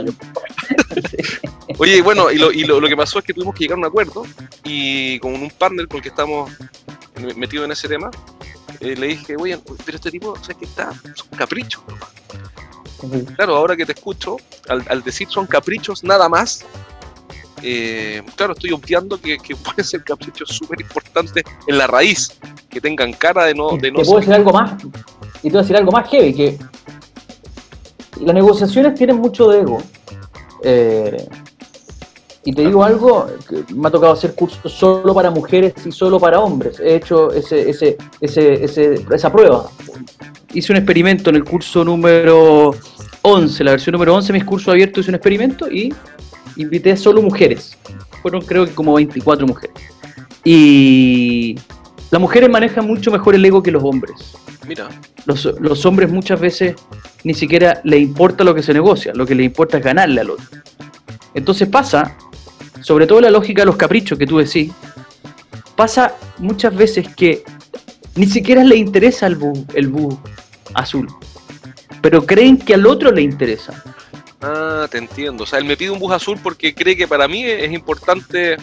Oye, 1.79 2.03
bueno, 2.03 2.31
y, 2.31 2.39
lo, 2.39 2.53
y 2.53 2.65
lo, 2.65 2.81
lo, 2.81 2.89
que 2.89 2.97
pasó 2.97 3.19
es 3.19 3.25
que 3.25 3.33
tuvimos 3.33 3.55
que 3.55 3.65
llegar 3.65 3.77
a 3.77 3.81
un 3.81 3.85
acuerdo 3.87 4.25
y 4.65 5.19
con 5.21 5.35
un 5.35 5.51
partner 5.51 5.89
con 5.89 5.99
el 5.99 6.03
que 6.03 6.09
estamos 6.09 6.51
metidos 7.37 7.67
en 7.67 7.73
ese 7.73 7.89
tema, 7.89 8.11
eh, 8.81 8.97
le 8.97 9.09
dije, 9.09 9.37
oye, 9.39 9.59
pero 9.85 9.97
este 9.97 10.11
tipo, 10.11 10.37
¿sabes 10.37 10.57
qué 10.59 10.65
está? 10.65 10.91
Es 11.05 11.23
un 11.23 11.37
capricho. 11.37 11.83
Claro, 13.37 13.57
ahora 13.57 13.77
que 13.77 13.87
te 13.87 13.93
escucho, 13.93 14.37
al, 14.69 14.85
al 14.89 15.03
decir 15.03 15.29
son 15.31 15.47
caprichos 15.47 16.05
nada 16.05 16.29
más, 16.29 16.67
eh, 17.63 18.23
claro, 18.37 18.55
estoy 18.55 18.73
obviando 18.73 19.21
que, 19.21 19.39
que 19.39 19.57
pueden 19.65 19.85
ser 19.85 20.03
caprichos 20.03 20.49
súper 20.51 20.81
importantes 20.81 21.45
en 21.67 21.79
la 21.79 21.87
raíz, 21.87 22.39
que 22.69 22.81
tengan 22.81 23.13
cara 23.13 23.45
de 23.45 23.55
no... 23.55 23.77
De 23.77 23.91
no 23.91 24.01
te 24.01 24.05
puedo 24.05 24.21
decir 24.21 24.35
algo 24.35 24.53
más, 24.53 24.83
y 25.43 25.49
te 25.49 25.51
voy 25.51 25.59
a 25.59 25.63
decir 25.63 25.77
algo 25.77 25.93
más 25.93 26.09
heavy, 26.11 26.35
que 26.35 26.59
las 28.21 28.35
negociaciones 28.35 28.95
tienen 28.95 29.17
mucho 29.17 29.49
de 29.49 29.61
ego. 29.61 29.83
Eh, 30.63 31.27
y 32.43 32.53
te 32.53 32.63
digo 32.63 32.83
algo, 32.83 33.29
me 33.75 33.89
ha 33.89 33.91
tocado 33.91 34.13
hacer 34.13 34.35
cursos 34.35 34.73
solo 34.73 35.15
para 35.15 35.31
mujeres 35.31 35.75
y 35.85 35.93
solo 35.93 36.19
para 36.19 36.41
hombres. 36.41 36.81
He 36.81 36.97
hecho 36.97 37.31
ese, 37.33 37.69
ese, 37.69 37.99
ese, 38.21 39.07
esa 39.11 39.31
prueba. 39.31 39.71
Hice 40.55 40.73
un 40.73 40.79
experimento 40.79 41.29
en 41.29 41.37
el 41.37 41.45
curso 41.45 41.85
número 41.85 42.75
11, 43.23 43.65
la 43.65 43.73
versión 43.73 43.93
número 43.93 44.15
11 44.15 44.33
de 44.33 44.39
mis 44.39 44.49
cursos 44.49 44.69
abiertos, 44.69 45.01
hice 45.01 45.11
un 45.11 45.17
experimento 45.17 45.71
y 45.71 45.93
invité 46.57 46.97
solo 46.97 47.21
mujeres. 47.21 47.77
Fueron 48.23 48.41
creo 48.41 48.65
que 48.65 48.73
como 48.73 48.95
24 48.95 49.47
mujeres. 49.47 49.77
Y 50.43 51.57
las 52.11 52.21
mujeres 52.21 52.49
manejan 52.49 52.87
mucho 52.87 53.11
mejor 53.11 53.35
el 53.35 53.45
ego 53.45 53.63
que 53.63 53.71
los 53.71 53.85
hombres. 53.85 54.15
Mira. 54.67 54.89
Los, 55.27 55.45
los 55.61 55.85
hombres 55.85 56.11
muchas 56.11 56.41
veces 56.41 56.75
ni 57.23 57.35
siquiera 57.35 57.83
les 57.85 58.01
importa 58.01 58.45
lo 58.45 58.55
que 58.55 58.63
se 58.63 58.73
negocia, 58.73 59.13
lo 59.15 59.27
que 59.27 59.35
les 59.35 59.45
importa 59.45 59.77
es 59.77 59.85
ganarle 59.85 60.23
al 60.23 60.31
otro. 60.31 60.47
Entonces 61.35 61.69
pasa, 61.69 62.17
sobre 62.83 63.07
todo 63.07 63.21
la 63.21 63.31
lógica 63.31 63.63
de 63.63 63.67
los 63.67 63.77
caprichos 63.77 64.19
que 64.19 64.27
tú 64.27 64.39
decís, 64.39 64.73
pasa 65.77 66.15
muchas 66.39 66.75
veces 66.75 67.09
que 67.15 67.43
ni 68.17 68.27
siquiera 68.27 68.65
le 68.65 68.77
interesa 68.77 69.27
el 69.27 69.37
bus, 69.37 69.61
el 69.75 69.89
bus 69.89 70.15
azul, 70.75 71.09
pero 72.01 72.25
creen 72.27 72.59
que 72.59 72.75
al 72.75 72.87
otro 72.87 73.11
le 73.11 73.23
interesa. 73.23 73.83
Ah, 74.43 74.89
te 74.91 74.99
entiendo. 74.99 75.45
O 75.45 75.47
sea, 75.47 75.59
él 75.59 75.67
me 75.67 75.77
pide 75.77 75.91
un 75.91 75.99
bus 75.99 76.13
azul 76.13 76.39
porque 76.43 76.75
cree 76.75 76.97
que 76.97 77.07
para 77.07 77.29
mí 77.29 77.45
es 77.45 77.71
importante. 77.73 78.57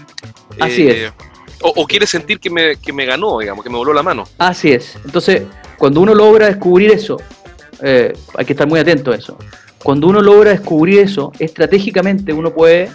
Así 0.59 0.88
es. 0.88 0.95
Eh, 0.95 1.12
o, 1.62 1.86
quiere 1.86 2.05
sentir 2.05 2.39
que 2.39 2.50
me, 2.50 2.75
que 2.77 2.93
me 2.93 3.05
ganó, 3.05 3.39
digamos, 3.39 3.63
que 3.63 3.69
me 3.69 3.77
voló 3.77 3.93
la 3.93 4.03
mano. 4.03 4.25
Así 4.38 4.71
es. 4.71 4.95
Entonces, 5.03 5.43
cuando 5.77 6.01
uno 6.01 6.13
logra 6.13 6.47
descubrir 6.47 6.91
eso, 6.91 7.17
eh, 7.81 8.13
hay 8.36 8.45
que 8.45 8.53
estar 8.53 8.67
muy 8.67 8.79
atento 8.79 9.12
a 9.12 9.15
eso. 9.15 9.38
Cuando 9.83 10.07
uno 10.07 10.21
logra 10.21 10.51
descubrir 10.51 11.00
eso, 11.00 11.31
estratégicamente 11.39 12.33
uno 12.33 12.53
puede 12.53 12.91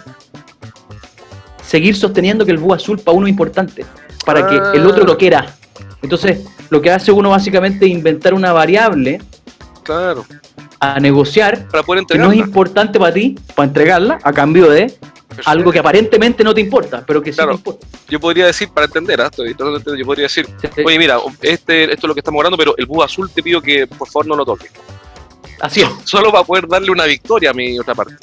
seguir 1.65 1.95
sosteniendo 1.95 2.45
que 2.45 2.51
el 2.51 2.57
bus 2.57 2.75
azul 2.75 2.99
para 2.99 3.17
uno 3.17 3.27
es 3.27 3.31
importante, 3.31 3.85
para 4.25 4.47
que 4.47 4.77
el 4.77 4.85
otro 4.85 5.05
lo 5.05 5.17
quiera. 5.17 5.55
Entonces, 6.01 6.45
lo 6.69 6.81
que 6.81 6.91
hace 6.91 7.11
uno 7.11 7.29
básicamente 7.29 7.85
es 7.85 7.91
inventar 7.91 8.33
una 8.33 8.51
variable 8.51 9.21
claro. 9.83 10.25
a 10.79 10.99
negociar 10.99 11.67
para 11.69 11.83
poder 11.83 12.03
que 12.05 12.17
no 12.17 12.31
es 12.31 12.39
importante 12.39 12.99
para 12.99 13.13
ti, 13.13 13.37
para 13.55 13.67
entregarla, 13.67 14.19
a 14.23 14.33
cambio 14.33 14.69
de 14.69 14.93
algo 15.45 15.71
que 15.71 15.79
aparentemente 15.79 16.43
no 16.43 16.53
te 16.53 16.61
importa, 16.61 17.03
pero 17.05 17.21
que 17.21 17.31
sí 17.31 17.37
te 17.37 17.51
importa. 17.51 17.87
Yo 18.09 18.19
podría 18.19 18.45
decir, 18.45 18.69
para 18.69 18.85
entender, 18.85 19.21
¿ah? 19.21 19.31
yo 19.35 20.05
podría 20.05 20.23
decir, 20.23 20.47
oye, 20.85 20.99
mira, 20.99 21.17
este, 21.41 21.85
esto 21.85 21.95
es 21.95 22.03
lo 22.03 22.13
que 22.13 22.19
estamos 22.19 22.39
hablando, 22.39 22.57
pero 22.57 22.75
el 22.77 22.85
bus 22.85 23.03
azul 23.05 23.29
te 23.31 23.41
pido 23.41 23.61
que 23.61 23.87
por 23.87 24.07
favor 24.07 24.27
no 24.27 24.35
lo 24.35 24.45
toques. 24.45 24.71
Así 25.59 25.81
es. 25.81 25.89
Solo 26.03 26.31
para 26.31 26.43
poder 26.43 26.67
darle 26.67 26.91
una 26.91 27.05
victoria 27.05 27.51
a 27.51 27.53
mi 27.53 27.79
otra 27.79 27.95
parte. 27.95 28.15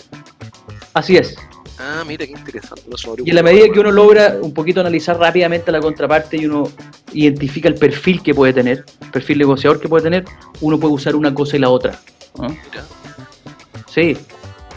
Así 0.92 1.16
es. 1.16 1.36
Ah, 1.82 2.04
mira 2.06 2.26
qué 2.26 2.32
interesante. 2.32 2.82
y 3.24 3.30
en 3.30 3.36
la 3.36 3.42
medida 3.42 3.72
que 3.72 3.80
uno 3.80 3.90
logra 3.90 4.36
un 4.42 4.52
poquito 4.52 4.80
analizar 4.80 5.18
rápidamente 5.18 5.72
la 5.72 5.80
contraparte 5.80 6.36
y 6.36 6.44
uno 6.44 6.70
identifica 7.14 7.68
el 7.68 7.74
perfil 7.74 8.22
que 8.22 8.34
puede 8.34 8.52
tener, 8.52 8.84
el 9.00 9.10
perfil 9.10 9.38
negociador 9.38 9.80
que 9.80 9.88
puede 9.88 10.04
tener, 10.04 10.24
uno 10.60 10.78
puede 10.78 10.92
usar 10.92 11.16
una 11.16 11.32
cosa 11.32 11.56
y 11.56 11.60
la 11.60 11.70
otra. 11.70 11.98
Mira. 12.38 12.84
Sí, 13.92 14.14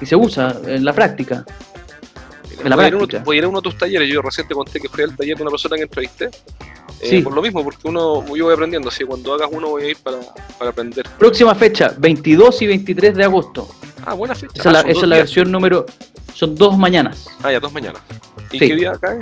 y 0.02 0.06
se 0.06 0.16
usa 0.16 0.58
en 0.66 0.86
la 0.86 0.94
práctica. 0.94 1.46
en 2.64 2.70
la 2.70 2.78
práctica. 2.78 3.22
Voy 3.26 3.36
a 3.36 3.40
ir 3.40 3.44
a 3.44 3.48
uno 3.50 3.60
de 3.60 3.64
tus 3.64 3.78
talleres. 3.78 4.10
Yo 4.10 4.22
recién 4.22 4.48
te 4.48 4.54
conté 4.54 4.80
que 4.80 4.88
fui 4.88 5.04
al 5.04 5.16
taller 5.16 5.36
de 5.36 5.44
una 5.44 5.52
persona 5.52 5.76
que 5.76 5.84
entrevisté. 5.84 6.26
Eh, 6.26 7.10
sí. 7.10 7.22
Por 7.22 7.34
lo 7.34 7.42
mismo, 7.42 7.64
porque 7.64 7.86
uno, 7.88 8.26
yo 8.34 8.46
voy 8.46 8.54
aprendiendo. 8.54 8.88
Así 8.88 9.04
cuando 9.04 9.34
hagas 9.34 9.50
uno 9.52 9.70
voy 9.70 9.84
a 9.84 9.90
ir 9.90 9.98
para, 9.98 10.20
para 10.58 10.72
aprender. 10.72 11.06
Próxima 11.20 11.54
fecha, 11.54 11.94
22 11.98 12.62
y 12.62 12.68
23 12.68 13.16
de 13.16 13.24
agosto. 13.26 13.68
Ah, 14.06 14.14
buena 14.14 14.36
fecha. 14.36 14.54
Esa, 14.56 14.82
es 14.82 15.02
la, 15.04 15.16
ah, 15.16 15.20
versión 15.20 15.52
número. 15.52 15.86
Son 16.34 16.56
dos 16.56 16.78
mañanas. 16.78 17.28
Ah, 17.42 17.52
ya, 17.52 17.60
dos 17.60 17.72
mañanas. 17.72 18.02
¿Y 18.52 18.60
qué 18.60 18.76
día 18.76 18.94
cae? 19.00 19.20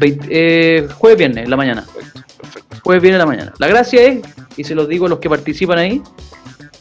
eh, 0.00 0.88
jueves 0.98 1.18
viernes, 1.18 1.48
la 1.48 1.56
mañana. 1.56 1.84
Perfecto, 1.92 2.36
perfecto. 2.40 2.76
Jueves 2.82 3.02
viernes, 3.02 3.18
la 3.18 3.26
mañana. 3.26 3.52
La 3.58 3.68
gracia 3.68 4.02
es, 4.02 4.20
y 4.56 4.64
se 4.64 4.74
los 4.74 4.88
digo 4.88 5.06
a 5.06 5.08
los 5.08 5.18
que 5.18 5.28
participan 5.28 5.78
ahí, 5.78 6.02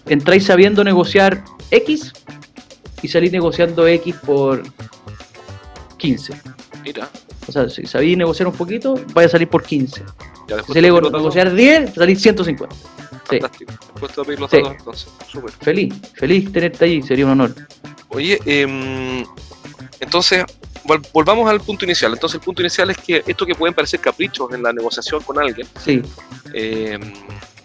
entráis 0.08 0.46
sabiendo 0.46 0.84
negociar 0.84 1.44
X 1.72 2.14
y 3.02 3.08
salís 3.08 3.32
negociando 3.32 3.88
X 3.88 4.16
por 4.26 4.64
15. 5.98 6.34
Mira. 6.84 7.10
O 7.48 7.52
sea, 7.52 7.70
si 7.70 7.86
sabéis 7.86 8.18
negociar 8.18 8.48
un 8.48 8.54
poquito, 8.54 9.00
vaya 9.14 9.28
a 9.28 9.32
salir 9.32 9.48
por 9.48 9.64
15. 9.64 10.04
Ya, 10.48 10.64
si 10.64 10.82
le 10.82 10.92
negociar 10.92 11.54
10, 11.54 11.94
salís 11.94 12.22
150. 12.22 12.76
Fantástico. 13.30 13.74
Después 13.94 14.12
te 14.14 14.24
pedir 14.24 14.40
los 14.40 14.52
datos 14.52 14.76
entonces. 14.78 15.10
Súper. 15.32 15.52
Feliz, 15.52 15.94
feliz 16.14 16.52
tenerte 16.52 16.86
ahí, 16.86 17.02
sería 17.02 17.26
un 17.26 17.32
honor. 17.32 17.56
Oye, 18.10 18.40
eh, 18.46 19.24
entonces, 20.00 20.44
volvamos 21.14 21.50
al 21.50 21.60
punto 21.62 21.86
inicial. 21.86 22.14
Entonces, 22.14 22.40
el 22.40 22.46
punto 22.46 22.62
inicial 22.62 22.90
es 22.90 22.98
que 22.98 23.24
esto 23.28 23.46
que 23.46 23.56
pueden 23.56 23.74
parecer 23.74 24.00
caprichos 24.00 24.52
en 24.54 24.64
la 24.64 24.74
negociación 24.74 25.22
con 25.24 25.40
alguien, 25.40 25.68
sí. 25.84 26.02
Eh, 26.54 27.00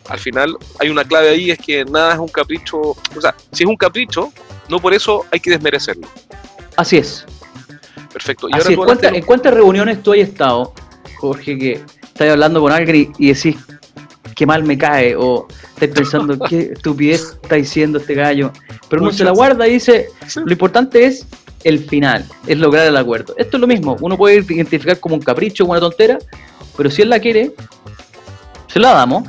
al 0.08 0.18
final 0.18 0.56
hay 0.78 0.90
una 0.90 1.04
clave 1.04 1.30
ahí, 1.30 1.50
es 1.50 1.58
que 1.58 1.84
nada 1.84 2.14
es 2.14 2.18
un 2.18 2.28
capricho, 2.28 2.78
o 2.78 3.20
sea, 3.20 3.34
si 3.52 3.62
es 3.62 3.68
un 3.68 3.76
capricho, 3.76 4.32
no 4.68 4.78
por 4.78 4.92
eso 4.92 5.24
hay 5.30 5.40
que 5.40 5.50
desmerecerlo. 5.50 6.08
Así 6.76 6.98
es. 6.98 7.24
Perfecto. 8.12 8.48
¿Y 8.48 8.52
ahora 8.52 8.70
¿En 9.12 9.22
cuántas 9.22 9.54
reuniones 9.54 10.02
tú 10.02 10.12
has 10.12 10.18
estado, 10.18 10.72
Jorge, 11.16 11.58
que 11.58 11.84
estás 12.02 12.30
hablando 12.30 12.60
con 12.60 12.72
alguien 12.72 13.12
y, 13.18 13.32
decís, 13.32 13.56
qué 14.34 14.46
mal 14.46 14.64
me 14.64 14.76
cae, 14.76 15.14
o 15.16 15.46
estás 15.74 15.90
pensando, 15.90 16.38
qué 16.48 16.72
estupidez 16.72 17.38
está 17.42 17.56
diciendo 17.56 17.98
este 17.98 18.14
gallo, 18.14 18.52
pero 18.88 19.02
uno 19.02 19.12
se 19.12 19.24
la 19.24 19.30
guarda 19.30 19.66
y 19.66 19.74
dice, 19.74 20.08
lo 20.44 20.52
importante 20.52 21.04
es 21.04 21.26
el 21.64 21.78
final, 21.78 22.24
es 22.46 22.58
lograr 22.58 22.86
el 22.86 22.96
acuerdo. 22.96 23.34
Esto 23.38 23.56
es 23.56 23.60
lo 23.60 23.66
mismo, 23.66 23.96
uno 24.00 24.16
puede 24.16 24.36
identificar 24.36 24.98
como 25.00 25.14
un 25.14 25.22
capricho, 25.22 25.64
como 25.64 25.72
una 25.72 25.80
tontera, 25.80 26.18
pero 26.76 26.90
si 26.90 27.02
él 27.02 27.10
la 27.10 27.20
quiere, 27.20 27.52
se 28.66 28.80
la 28.80 28.92
damos, 28.92 29.28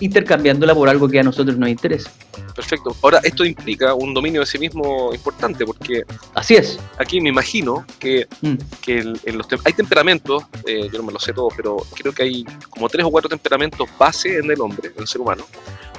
intercambiándola 0.00 0.74
por 0.74 0.88
algo 0.88 1.08
que 1.08 1.20
a 1.20 1.22
nosotros 1.22 1.56
nos 1.56 1.68
interesa. 1.68 2.10
Perfecto. 2.54 2.96
Ahora, 3.02 3.20
esto 3.22 3.44
implica 3.44 3.94
un 3.94 4.14
dominio 4.14 4.40
de 4.40 4.46
sí 4.46 4.58
mismo 4.58 5.12
importante, 5.12 5.64
porque. 5.66 6.04
Así 6.34 6.54
es. 6.54 6.78
Aquí 6.98 7.20
me 7.20 7.28
imagino 7.28 7.84
que, 7.98 8.26
mm. 8.40 8.54
en 8.86 9.38
los 9.38 9.46
hay 9.64 9.72
temperamentos, 9.74 10.44
eh, 10.66 10.88
yo 10.90 10.98
no 10.98 11.04
me 11.04 11.12
lo 11.12 11.18
sé 11.18 11.32
todo, 11.32 11.48
pero 11.54 11.76
creo 11.94 12.12
que 12.12 12.22
hay 12.22 12.44
como 12.70 12.88
tres 12.88 13.04
o 13.04 13.10
cuatro 13.10 13.28
temperamentos 13.28 13.88
base 13.98 14.38
en 14.38 14.50
el 14.50 14.60
hombre, 14.60 14.90
en 14.94 15.02
el 15.02 15.06
ser 15.06 15.20
humano. 15.20 15.44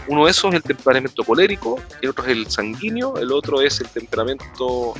Uno 0.07 0.25
de 0.25 0.31
esos 0.31 0.51
es 0.51 0.57
el 0.57 0.63
temperamento 0.63 1.23
colérico, 1.23 1.79
el 2.01 2.09
otro 2.09 2.25
es 2.25 2.31
el 2.31 2.49
sanguíneo, 2.49 3.17
el 3.17 3.31
otro 3.31 3.61
es 3.61 3.79
el 3.81 3.89
temperamento 3.89 4.93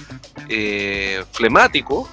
eh, 0.49 1.23
flemático 1.31 2.09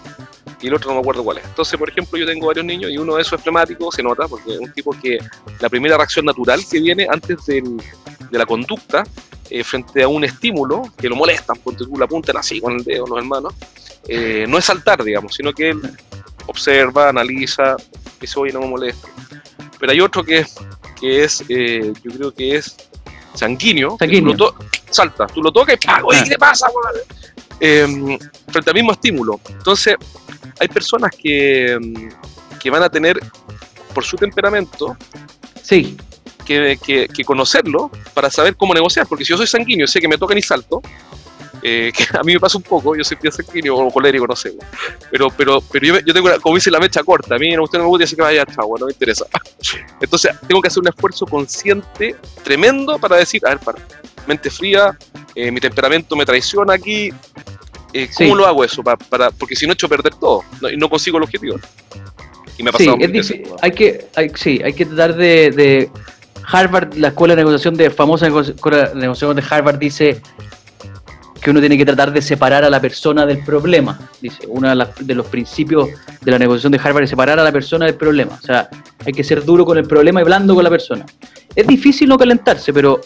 y 0.61 0.69
el 0.69 0.75
otro 0.75 0.91
no 0.91 0.95
me 0.95 1.01
acuerdo 1.01 1.25
cuál 1.25 1.39
es. 1.39 1.45
Entonces, 1.45 1.79
por 1.79 1.89
ejemplo, 1.89 2.19
yo 2.19 2.27
tengo 2.27 2.47
varios 2.47 2.65
niños 2.65 2.91
y 2.91 2.99
uno 2.99 3.17
de 3.17 3.23
esos 3.23 3.35
es 3.35 3.43
flemático, 3.43 3.91
se 3.91 4.03
nota, 4.03 4.29
porque 4.29 4.55
es 4.55 4.59
un 4.61 4.73
tipo 4.73 4.93
que 4.93 5.19
la 5.61 5.69
primera 5.69 5.97
reacción 5.97 6.25
natural 6.25 6.63
que 6.71 6.81
viene 6.81 7.07
antes 7.11 7.45
de 7.47 7.63
la 8.31 8.47
conducta 8.47 9.05
eh, 9.51 9.63
frente 9.63 10.03
a 10.03 10.09
un 10.09 10.25
estímulo 10.25 10.83
que 10.97 11.09
lo 11.09 11.17
molestan, 11.17 11.57
porque 11.63 11.85
tú 11.85 11.97
la 11.99 12.07
apuntan 12.07 12.37
así 12.37 12.61
con 12.61 12.75
el 12.75 12.85
dedo 12.85 13.07
los 13.07 13.19
hermanos, 13.19 13.55
eh, 14.09 14.47
no 14.49 14.59
es 14.59 14.65
saltar, 14.65 15.03
digamos, 15.05 15.35
sino 15.35 15.53
que 15.53 15.71
él 15.71 15.81
observa, 16.47 17.09
analiza, 17.11 17.77
dice, 18.21 18.39
oye, 18.39 18.53
no 18.53 18.61
me 18.61 18.69
molesta. 18.69 19.09
Pero 19.85 19.93
hay 19.93 20.01
otro 20.01 20.25
que, 20.25 20.47
que 20.99 21.25
es, 21.25 21.45
eh, 21.47 21.93
yo 22.03 22.11
creo 22.13 22.33
que 22.35 22.57
es 22.57 22.75
sanguíneo. 23.35 23.99
salta, 24.91 25.27
tú 25.27 25.43
lo 25.43 25.53
tocas 25.53 25.75
y 25.75 25.87
¡pah! 25.87 26.01
¿qué 26.11 26.31
te 26.31 26.39
pasa? 26.39 26.69
Eh, 27.61 28.19
frente 28.49 28.71
al 28.71 28.75
mismo 28.75 28.93
estímulo. 28.93 29.39
Entonces, 29.47 29.97
hay 30.59 30.69
personas 30.69 31.11
que, 31.15 31.79
que 32.59 32.71
van 32.71 32.83
a 32.83 32.89
tener, 32.89 33.21
por 33.93 34.05
su 34.05 34.17
temperamento, 34.17 34.97
sí. 35.63 35.99
que, 36.47 36.79
que, 36.83 37.07
que, 37.07 37.23
conocerlo 37.23 37.91
para 38.15 38.31
saber 38.31 38.57
cómo 38.57 38.73
negociar. 38.73 39.07
Porque 39.07 39.27
si 39.27 39.33
yo 39.33 39.37
soy 39.37 39.47
sanguíneo, 39.47 39.87
sé 39.87 40.01
que 40.01 40.09
me 40.09 40.17
tocan 40.17 40.39
y 40.39 40.43
salto, 40.43 40.81
eh, 41.67 41.91
que 41.97 42.05
a 42.15 42.23
mí 42.23 42.35
me 42.35 42.41
pasa 42.41 42.59
un 42.59 42.63
poco, 42.63 42.95
yo 42.95 43.03
soy 43.03 43.17
bien 43.21 43.33
sanguíneo 43.33 43.75
o 43.75 43.91
colérico, 43.91 44.27
no 44.27 44.37
sé. 44.37 44.53
Pero, 45.11 45.29
pero, 45.31 45.63
pero 45.63 45.87
yo, 45.87 45.99
yo 46.01 46.13
tengo, 46.13 46.29
como 46.43 46.57
dice, 46.57 46.71
la 46.71 46.79
mecha 46.79 47.03
corta. 47.03 47.37
A 47.37 47.39
mí 47.39 47.59
usted 47.59 47.79
no 47.79 47.85
me 47.85 47.89
gusta, 47.89 48.05
así 48.05 48.15
que 48.15 48.21
vaya, 48.21 48.45
chavo, 48.45 48.77
no 48.77 48.85
me 48.85 48.93
interesa. 48.93 49.25
Entonces, 50.01 50.33
tengo 50.47 50.61
que 50.61 50.69
hacer 50.69 50.83
un 50.83 50.89
esfuerzo 50.89 51.25
consciente, 51.25 52.17
tremendo, 52.43 52.99
para 52.99 53.17
decir, 53.17 53.41
a 53.47 53.51
ver, 53.51 53.61
para, 53.61 53.79
mente 54.27 54.51
fría, 54.51 54.95
eh, 55.35 55.51
mi 55.51 55.59
temperamento 55.59 56.15
me 56.15 56.27
traiciona 56.27 56.75
aquí. 56.75 57.11
Eh, 57.95 58.11
¿Cómo 58.15 58.35
lo 58.35 58.47
hago 58.47 58.63
eso? 58.63 58.83
Para, 58.83 59.31
porque 59.31 59.57
si 59.57 59.67
no, 59.67 59.73
he 59.73 59.75
hecho 59.75 59.89
perder 59.89 60.15
todo 60.17 60.45
y 60.71 60.77
no 60.77 60.91
consigo 60.91 61.17
el 61.17 61.25
objetivo. 61.25 61.57
Y 62.59 62.63
me 62.63 62.69
ha 62.69 62.73
pasado 62.73 62.99
sí, 63.01 63.19
es. 63.19 63.33
Hay 63.63 63.71
que, 63.73 64.07
hay, 64.17 64.31
sí, 64.35 64.61
hay 64.63 64.75
que 64.75 64.85
tratar 64.85 65.17
de, 65.17 65.51
de 65.51 65.91
Harvard, 66.47 66.95
la 66.97 67.09
escuela 67.09 67.35
de 67.35 67.41
negociación 67.41 67.75
de 67.75 67.89
famosa 67.89 68.27
escuela 68.27 68.91
de 68.91 68.95
negociación 68.97 69.37
de 69.37 69.45
Harvard 69.49 69.79
dice 69.79 70.21
que 71.45 71.51
uno 71.51 71.61
tiene 71.61 71.77
que 71.77 71.85
tratar 71.85 72.11
de 72.11 72.23
separar 72.23 72.65
a 72.65 72.71
la 72.71 72.81
persona 72.81 73.27
del 73.27 73.45
problema. 73.45 74.01
Dice, 74.19 74.47
uno 74.49 74.75
de, 74.99 75.15
los 75.15 75.27
principios 75.27 75.91
de 76.23 76.31
la 76.31 76.39
negociación 76.39 76.73
de 76.73 76.81
Harvard 76.83 77.05
es 77.05 77.11
separar 77.11 77.39
a 77.39 77.45
la 77.45 77.53
persona 77.53 77.85
del 77.85 77.97
problema. 77.97 78.39
O 78.43 78.47
sea, 78.47 78.71
hay 79.05 79.13
que 79.13 79.23
ser 79.23 79.45
duro 79.45 79.67
con 79.67 79.77
el 79.77 79.87
problema 79.87 80.23
y 80.23 80.25
blando 80.25 80.55
con 80.55 80.65
la 80.65 80.71
persona. 80.71 81.05
Es 81.55 81.67
difícil 81.67 82.09
no 82.09 82.17
calentarse, 82.17 82.73
pero 82.73 82.99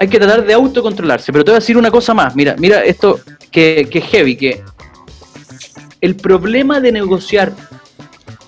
hay 0.00 0.08
que 0.08 0.18
tratar 0.18 0.44
de 0.44 0.52
autocontrolarse. 0.52 1.30
Pero 1.30 1.44
te 1.44 1.52
voy 1.52 1.58
a 1.58 1.60
decir 1.60 1.78
una 1.78 1.92
cosa 1.92 2.12
más. 2.12 2.34
Mira, 2.34 2.56
mira 2.58 2.82
esto 2.82 3.20
que, 3.52 3.86
que 3.88 4.00
es 4.00 4.04
heavy, 4.06 4.36
que 4.36 4.64
el 6.00 6.16
problema 6.16 6.80
de 6.80 6.90
negociar 6.90 7.52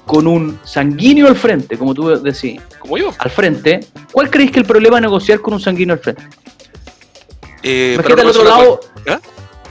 con 0.04 0.26
un 0.26 0.58
sanguíneo 0.64 1.28
al 1.28 1.36
frente, 1.36 1.78
como 1.78 1.94
tú 1.94 2.08
decís, 2.20 2.60
como 2.80 2.98
yo, 2.98 3.12
al 3.16 3.30
frente, 3.30 3.78
¿cuál 4.10 4.30
crees 4.30 4.50
que 4.50 4.58
el 4.58 4.66
problema 4.66 4.96
de 4.96 5.02
negociar 5.02 5.40
con 5.40 5.54
un 5.54 5.60
sanguíneo 5.60 5.94
al 5.94 6.00
frente? 6.00 6.24
Eh, 7.62 7.92
imagínate, 7.94 8.22
al 8.22 8.28
otro 8.28 8.44
lado, 8.44 8.80
¿eh? 9.06 9.18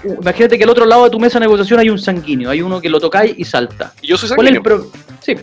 imagínate 0.04 0.58
que 0.58 0.64
al 0.64 0.70
otro 0.70 0.86
lado 0.86 1.06
de 1.06 1.10
tu 1.10 1.20
mesa 1.20 1.40
de 1.40 1.46
negociación 1.46 1.80
hay 1.80 1.90
un 1.90 2.00
sanguíneo, 2.00 2.50
hay 2.50 2.62
uno 2.62 2.80
que 2.80 2.90
lo 2.90 3.00
tocáis 3.00 3.34
y 3.38 3.46
salta. 3.46 3.94
Y 4.02 4.08
yo 4.08 4.18
soy 4.18 4.30
sanguíneo. 4.30 4.92
sí, 5.22 5.36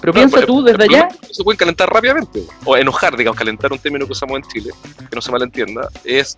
pero 0.00 0.12
piensa 0.14 0.44
tú 0.46 0.62
desde 0.62 0.84
allá. 0.84 1.08
Se 1.30 1.44
puede 1.44 1.58
calentar 1.58 1.90
rápidamente, 1.92 2.42
o 2.64 2.76
enojar, 2.76 3.16
digamos, 3.16 3.38
calentar 3.38 3.72
un 3.72 3.78
término 3.78 4.06
que 4.06 4.12
usamos 4.12 4.38
en 4.38 4.44
Chile, 4.44 4.70
que 4.96 5.14
no 5.14 5.20
se 5.20 5.30
malentienda, 5.30 5.88
es 6.04 6.36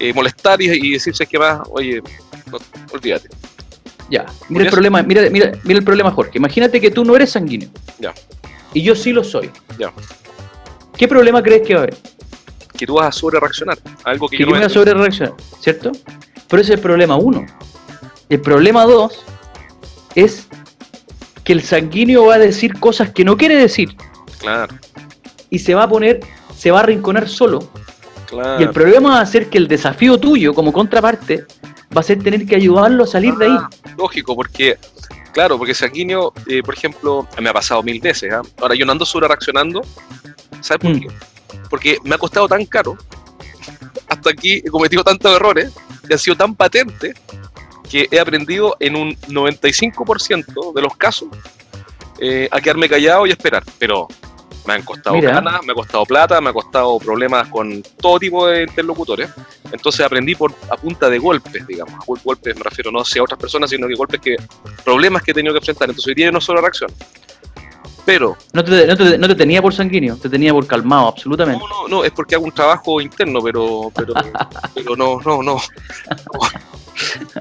eh, 0.00 0.12
molestar 0.12 0.60
y, 0.62 0.92
decirse 0.92 1.26
que 1.26 1.38
más, 1.38 1.60
oye, 1.70 2.02
olvídate. 2.92 3.28
Ya, 4.10 4.26
mira 4.48 4.64
el, 4.64 4.70
problema, 4.70 5.02
mira, 5.02 5.28
mira, 5.30 5.52
mira 5.64 5.78
el 5.78 5.84
problema, 5.84 6.10
Jorge. 6.10 6.32
Imagínate 6.34 6.80
que 6.80 6.90
tú 6.90 7.04
no 7.04 7.16
eres 7.16 7.30
sanguíneo. 7.30 7.68
Ya. 7.98 8.12
Y 8.74 8.82
yo 8.82 8.94
sí 8.94 9.12
lo 9.12 9.24
soy. 9.24 9.50
Ya. 9.78 9.92
¿Qué 10.96 11.08
problema 11.08 11.42
crees 11.42 11.66
que 11.66 11.74
va 11.74 11.80
a 11.80 11.82
haber? 11.84 11.96
Que 12.76 12.86
tú 12.86 12.94
vas 12.94 13.08
a 13.08 13.12
sobre 13.12 13.38
reaccionar. 13.40 13.78
Algo 14.04 14.28
que, 14.28 14.36
que 14.36 14.42
yo, 14.42 14.48
yo 14.48 14.52
me 14.52 14.58
voy 14.58 14.66
a 14.66 14.68
sobre 14.68 14.94
reaccionar, 14.94 15.34
¿cierto? 15.60 15.92
Pero 16.48 16.62
ese 16.62 16.72
es 16.72 16.76
el 16.78 16.82
problema 16.82 17.16
uno. 17.16 17.44
El 18.28 18.40
problema 18.40 18.84
dos 18.84 19.24
es 20.14 20.48
que 21.44 21.52
el 21.52 21.62
sanguíneo 21.62 22.26
va 22.26 22.34
a 22.34 22.38
decir 22.38 22.78
cosas 22.80 23.10
que 23.10 23.24
no 23.24 23.36
quiere 23.36 23.56
decir. 23.56 23.94
Claro. 24.38 24.74
Y 25.50 25.58
se 25.60 25.74
va 25.74 25.84
a 25.84 25.88
poner, 25.88 26.20
se 26.56 26.70
va 26.70 26.80
a 26.80 26.82
arrinconar 26.82 27.28
solo. 27.28 27.68
Claro. 28.26 28.60
Y 28.60 28.64
el 28.64 28.70
problema 28.70 29.10
va 29.10 29.20
a 29.20 29.26
ser 29.26 29.48
que 29.48 29.58
el 29.58 29.68
desafío 29.68 30.18
tuyo 30.18 30.54
como 30.54 30.72
contraparte 30.72 31.44
va 31.96 32.00
a 32.00 32.02
ser 32.04 32.22
tener 32.22 32.44
que 32.46 32.56
ayudarlo 32.56 33.04
a 33.04 33.06
salir 33.06 33.34
de 33.34 33.46
ahí. 33.46 33.56
Ah, 33.56 33.70
Lógico, 33.96 34.34
porque, 34.34 34.78
claro, 35.32 35.56
porque 35.58 35.74
sanguíneo, 35.74 36.32
eh, 36.48 36.62
por 36.62 36.74
ejemplo, 36.74 37.28
me 37.40 37.50
ha 37.50 37.52
pasado 37.52 37.82
mil 37.84 38.00
veces. 38.00 38.32
¿ah? 38.32 38.42
Ahora 38.60 38.74
yo 38.74 38.84
no 38.84 38.92
ando 38.92 39.04
sobre 39.06 39.28
reaccionando. 39.28 39.82
¿Sabes 40.60 40.80
por 40.80 40.90
Mm. 40.96 41.00
qué? 41.00 41.08
Porque 41.70 41.98
me 42.04 42.14
ha 42.14 42.18
costado 42.18 42.48
tan 42.48 42.64
caro. 42.66 42.96
Hasta 44.08 44.30
aquí 44.30 44.54
he 44.64 44.70
cometido 44.70 45.02
tantos 45.02 45.34
errores 45.34 45.72
y 46.08 46.12
han 46.12 46.18
sido 46.18 46.36
tan 46.36 46.54
patentes 46.54 47.14
que 47.90 48.06
he 48.10 48.18
aprendido 48.20 48.76
en 48.80 48.96
un 48.96 49.16
95% 49.28 50.72
de 50.74 50.82
los 50.82 50.96
casos 50.96 51.28
eh, 52.20 52.48
a 52.50 52.60
quedarme 52.60 52.88
callado 52.88 53.26
y 53.26 53.30
esperar. 53.30 53.62
Pero 53.78 54.08
me 54.66 54.74
han 54.74 54.82
costado 54.82 55.16
ganas, 55.34 55.62
me 55.64 55.72
ha 55.72 55.74
costado 55.74 56.04
plata, 56.06 56.40
me 56.40 56.50
ha 56.50 56.52
costado 56.52 56.98
problemas 56.98 57.48
con 57.48 57.82
todo 58.00 58.18
tipo 58.18 58.46
de 58.46 58.62
interlocutores. 58.62 59.30
Entonces 59.72 60.04
aprendí 60.04 60.34
por 60.34 60.52
a 60.70 60.76
punta 60.76 61.08
de 61.10 61.18
golpes, 61.18 61.66
digamos. 61.66 61.94
A 61.94 62.04
gol- 62.06 62.20
golpes 62.24 62.56
me 62.56 62.62
refiero 62.62 62.90
no 62.90 63.00
hacia 63.00 63.22
otras 63.22 63.38
personas, 63.38 63.70
sino 63.70 63.86
que 63.88 63.94
golpes 63.94 64.20
que, 64.20 64.36
problemas 64.84 65.22
que 65.22 65.32
he 65.32 65.34
tenido 65.34 65.52
que 65.54 65.58
enfrentar. 65.58 65.88
Entonces 65.88 66.08
hoy 66.08 66.14
día 66.14 66.30
no 66.30 66.40
solo 66.40 66.60
reacción. 66.60 66.90
Pero, 68.04 68.36
No 68.52 68.62
te, 68.62 68.86
no, 68.86 68.96
te, 68.96 69.16
no 69.16 69.26
te 69.28 69.34
tenía 69.34 69.62
por 69.62 69.72
sanguíneo, 69.72 70.16
te 70.16 70.28
tenía 70.28 70.52
por 70.52 70.66
calmado, 70.66 71.08
absolutamente. 71.08 71.58
no, 71.64 71.82
no, 71.82 71.88
no, 71.88 72.04
es 72.04 72.10
porque 72.12 72.34
hago 72.34 72.44
un 72.44 72.52
trabajo 72.52 73.00
interno, 73.00 73.40
pero, 73.42 73.90
pero, 73.94 74.12
pero 74.74 74.94
no, 74.96 75.20
no, 75.24 75.42
no. 75.42 75.58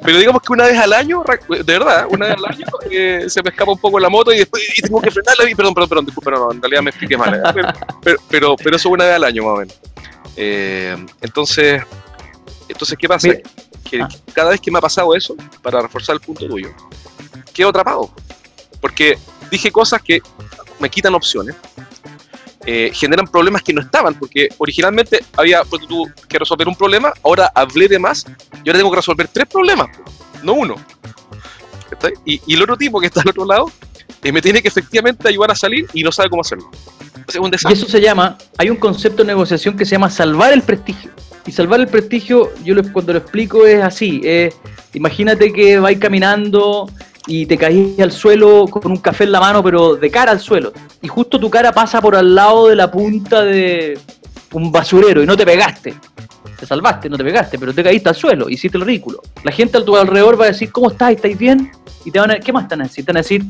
Pero 0.03 0.17
digamos 0.17 0.41
que 0.41 0.53
una 0.53 0.65
vez 0.65 0.77
al 0.79 0.93
año, 0.93 1.23
de 1.49 1.63
verdad, 1.63 2.07
una 2.09 2.27
vez 2.27 2.35
al 2.37 2.45
año 2.45 2.65
eh, 2.89 3.25
se 3.27 3.43
me 3.43 3.49
escapa 3.51 3.71
un 3.71 3.77
poco 3.77 3.99
la 3.99 4.09
moto 4.09 4.31
y 4.33 4.37
después 4.37 4.63
y 4.77 4.81
tengo 4.81 4.99
que 5.01 5.11
frenarla 5.11 5.49
y 5.49 5.53
perdón, 5.53 5.73
perdón, 5.75 5.89
perdón, 5.89 6.05
disculpa, 6.05 6.31
no, 6.31 6.37
no, 6.45 6.51
en 6.53 6.61
realidad 6.61 6.81
me 6.81 6.89
expliqué 6.89 7.17
mal. 7.17 7.35
eh, 7.35 7.41
Pero, 7.53 7.67
pero, 8.01 8.17
pero, 8.29 8.55
pero 8.55 8.75
eso 8.77 8.89
una 8.89 9.05
vez 9.05 9.15
al 9.15 9.23
año 9.25 9.43
más 9.43 9.53
o 9.53 9.57
menos. 9.57 9.79
Eh, 10.35 11.05
entonces, 11.21 11.83
entonces, 12.67 12.97
¿qué 12.97 13.07
pasa? 13.07 13.27
Mira. 13.27 13.41
Que 13.89 14.01
Ah. 14.01 14.07
cada 14.33 14.49
vez 14.51 14.59
que 14.61 14.71
me 14.71 14.79
ha 14.79 14.81
pasado 14.81 15.13
eso, 15.13 15.35
para 15.61 15.81
reforzar 15.81 16.15
el 16.15 16.21
punto 16.21 16.47
tuyo, 16.47 16.69
quedo 17.53 17.69
atrapado. 17.69 18.09
Porque 18.81 19.19
dije 19.51 19.71
cosas 19.71 20.01
que 20.01 20.19
me 20.83 20.89
quitan 20.89 21.15
opciones, 21.15 21.55
eh, 22.65 22.91
generan 22.93 23.27
problemas 23.27 23.61
que 23.61 23.73
no 23.73 23.81
estaban, 23.81 24.13
porque 24.13 24.47
originalmente 24.57 25.19
había 25.35 25.63
pues, 25.63 25.81
tú 25.87 26.07
que 26.29 26.37
resolver 26.39 26.67
un 26.67 26.75
problema, 26.75 27.11
ahora 27.23 27.51
hablé 27.55 27.87
de 27.87 27.99
más 27.99 28.25
y 28.63 28.69
ahora 28.69 28.79
tengo 28.79 28.91
que 28.91 28.97
resolver 28.97 29.27
tres 29.27 29.47
problemas, 29.47 29.87
no 30.43 30.53
uno. 30.53 30.75
Y, 32.25 32.41
y 32.47 32.53
el 32.55 32.61
otro 32.63 32.75
tipo 32.77 32.99
que 32.99 33.07
está 33.07 33.21
al 33.21 33.29
otro 33.29 33.45
lado 33.45 33.71
eh, 34.23 34.31
me 34.31 34.41
tiene 34.41 34.61
que 34.61 34.67
efectivamente 34.67 35.27
ayudar 35.27 35.51
a 35.51 35.55
salir 35.55 35.85
y 35.93 36.03
no 36.03 36.11
sabe 36.11 36.29
cómo 36.29 36.41
hacerlo. 36.41 36.69
Es 37.27 37.35
un 37.35 37.51
Y 37.69 37.73
eso 37.73 37.87
se 37.87 38.01
llama, 38.01 38.37
hay 38.57 38.69
un 38.69 38.77
concepto 38.77 39.23
de 39.23 39.27
negociación 39.27 39.77
que 39.77 39.85
se 39.85 39.91
llama 39.91 40.09
salvar 40.09 40.51
el 40.53 40.61
prestigio. 40.61 41.11
Y 41.45 41.51
salvar 41.51 41.79
el 41.81 41.87
prestigio, 41.87 42.51
yo 42.63 42.73
lo- 42.75 42.83
cuando 42.91 43.11
lo 43.13 43.19
explico 43.19 43.65
es 43.65 43.81
así, 43.83 44.21
imagínate 44.93 45.51
que 45.51 45.77
vais 45.79 45.99
caminando 45.99 46.89
y 47.27 47.45
te 47.45 47.57
caís 47.57 47.99
al 47.99 48.11
suelo 48.11 48.65
con 48.67 48.91
un 48.91 48.97
café 48.97 49.23
en 49.23 49.31
la 49.31 49.39
mano, 49.39 49.63
pero 49.63 49.95
de 49.95 50.11
cara 50.11 50.31
al 50.31 50.39
suelo. 50.39 50.73
Y 51.01 51.07
justo 51.07 51.39
tu 51.39 51.49
cara 51.49 51.71
pasa 51.71 52.01
por 52.01 52.15
al 52.15 52.35
lado 52.35 52.67
de 52.67 52.75
la 52.75 52.91
punta 52.91 53.43
de 53.43 53.97
un 54.51 54.71
basurero 54.71 55.23
y 55.23 55.25
no 55.25 55.37
te 55.37 55.45
pegaste. 55.45 55.95
Te 56.59 56.65
salvaste, 56.65 57.09
no 57.09 57.17
te 57.17 57.23
pegaste, 57.23 57.57
pero 57.57 57.73
te 57.73 57.83
caíste 57.83 58.09
al 58.09 58.15
suelo, 58.15 58.49
hiciste 58.49 58.77
el 58.77 58.85
ridículo. 58.85 59.21
La 59.43 59.51
gente 59.51 59.77
a 59.77 59.85
tu 59.85 59.95
alrededor 59.95 60.39
va 60.39 60.45
a 60.45 60.47
decir, 60.49 60.71
¿cómo 60.71 60.91
estás? 60.91 61.11
¿Estáis 61.11 61.37
bien? 61.37 61.71
Y 62.05 62.11
te 62.11 62.19
van 62.19 62.31
a 62.31 62.39
¿qué 62.39 62.51
más 62.53 62.67
van 62.67 62.81
a 62.81 62.83
decir? 62.85 63.05
Te 63.05 63.11
van 63.11 63.17
a 63.17 63.21
decir, 63.21 63.45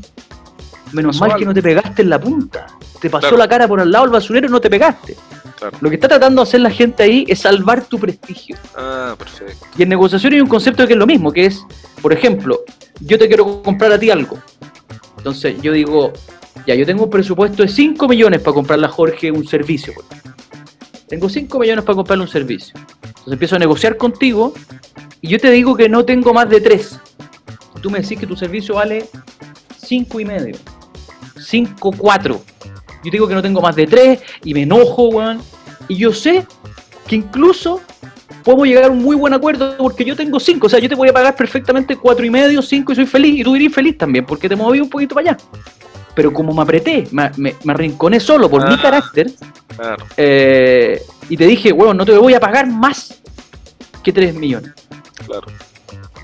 menos 0.93 1.19
mal 1.19 1.29
que 1.31 1.33
algo. 1.35 1.45
no 1.47 1.53
te 1.53 1.61
pegaste 1.61 2.01
en 2.03 2.09
la 2.09 2.19
punta. 2.19 2.67
Te 3.01 3.09
pasó 3.09 3.21
Claro. 3.29 3.37
la 3.37 3.47
cara 3.47 3.67
por 3.67 3.79
al 3.81 3.91
lado 3.91 4.05
del 4.05 4.13
basurero 4.13 4.47
y 4.47 4.49
no 4.49 4.61
te 4.61 4.69
pegaste. 4.69 5.15
Claro. 5.57 5.77
Lo 5.81 5.89
que 5.89 5.95
está 5.95 6.07
tratando 6.07 6.41
de 6.41 6.47
hacer 6.47 6.61
la 6.61 6.69
gente 6.71 7.03
ahí 7.03 7.25
es 7.27 7.39
salvar 7.39 7.85
tu 7.85 7.99
prestigio. 7.99 8.57
Ah, 8.75 9.15
perfecto. 9.17 9.65
Y 9.77 9.83
en 9.83 9.89
negociación 9.89 10.33
hay 10.33 10.41
un 10.41 10.47
concepto 10.47 10.85
que 10.87 10.93
es 10.93 10.99
lo 10.99 11.05
mismo, 11.07 11.31
que 11.31 11.45
es, 11.45 11.63
por 12.01 12.11
ejemplo, 12.13 12.61
yo 12.99 13.17
te 13.17 13.27
quiero 13.27 13.61
comprar 13.61 13.91
a 13.91 13.99
ti 13.99 14.09
algo. 14.11 14.37
Entonces 15.17 15.61
yo 15.61 15.71
digo, 15.71 16.11
ya, 16.67 16.75
yo 16.75 16.85
tengo 16.85 17.05
un 17.05 17.09
presupuesto 17.09 17.63
de 17.63 17.69
5 17.69 18.07
millones 18.07 18.41
para 18.41 18.53
comprarle 18.53 18.85
a 18.87 18.89
Jorge 18.89 19.31
un 19.31 19.45
servicio. 19.47 19.93
Tengo 21.07 21.29
5 21.29 21.59
millones 21.59 21.83
para 21.85 21.95
comprarle 21.95 22.23
un 22.23 22.29
servicio. 22.29 22.73
Entonces 22.75 23.33
empiezo 23.33 23.55
a 23.55 23.59
negociar 23.59 23.95
contigo 23.97 24.53
y 25.21 25.29
yo 25.29 25.39
te 25.39 25.49
digo 25.51 25.75
que 25.75 25.87
no 25.87 26.03
tengo 26.03 26.33
más 26.33 26.49
de 26.49 26.59
3. 26.59 26.99
Tú 27.81 27.89
me 27.89 27.99
decís 28.01 28.19
que 28.19 28.27
tu 28.27 28.35
servicio 28.35 28.75
vale 28.75 29.05
5 29.85 30.19
y 30.19 30.25
medio. 30.25 30.55
5, 31.43 31.91
4. 31.97 32.41
Yo 33.03 33.11
digo 33.11 33.27
que 33.27 33.35
no 33.35 33.41
tengo 33.41 33.61
más 33.61 33.75
de 33.75 33.85
3 33.87 34.19
y 34.45 34.53
me 34.53 34.61
enojo, 34.63 35.09
weón. 35.09 35.41
Y 35.87 35.97
yo 35.97 36.13
sé 36.13 36.45
que 37.07 37.17
incluso 37.17 37.81
podemos 38.43 38.67
llegar 38.67 38.85
a 38.85 38.89
un 38.89 38.99
muy 39.03 39.15
buen 39.15 39.33
acuerdo 39.33 39.75
porque 39.77 40.05
yo 40.05 40.15
tengo 40.15 40.39
5. 40.39 40.65
O 40.67 40.69
sea, 40.69 40.79
yo 40.79 40.87
te 40.89 40.95
voy 40.95 41.09
a 41.09 41.13
pagar 41.13 41.35
perfectamente 41.35 41.97
4 41.97 42.25
y 42.25 42.29
medio, 42.29 42.61
5 42.61 42.91
y 42.91 42.95
soy 42.95 43.05
feliz. 43.05 43.39
Y 43.39 43.43
tú 43.43 43.55
irías 43.55 43.73
feliz 43.73 43.97
también 43.97 44.25
porque 44.25 44.47
te 44.47 44.55
moví 44.55 44.79
un 44.79 44.89
poquito 44.89 45.15
para 45.15 45.31
allá. 45.31 45.37
Pero 46.15 46.31
como 46.31 46.53
me 46.53 46.61
apreté, 46.61 47.07
me, 47.11 47.31
me, 47.37 47.55
me 47.63 47.73
arrinconé 47.73 48.19
solo 48.19 48.49
por 48.49 48.67
mi 48.67 48.75
Ah. 48.75 48.81
carácter, 48.81 49.31
Claro, 49.75 50.05
eh, 50.17 51.01
y 51.27 51.35
te 51.35 51.47
dije, 51.47 51.71
weón, 51.73 51.97
no 51.97 52.05
te 52.05 52.15
voy 52.15 52.35
a 52.35 52.39
pagar 52.39 52.67
más 52.67 53.19
que 54.03 54.13
3 54.13 54.35
millones. 54.35 54.71
claro. 55.25 55.47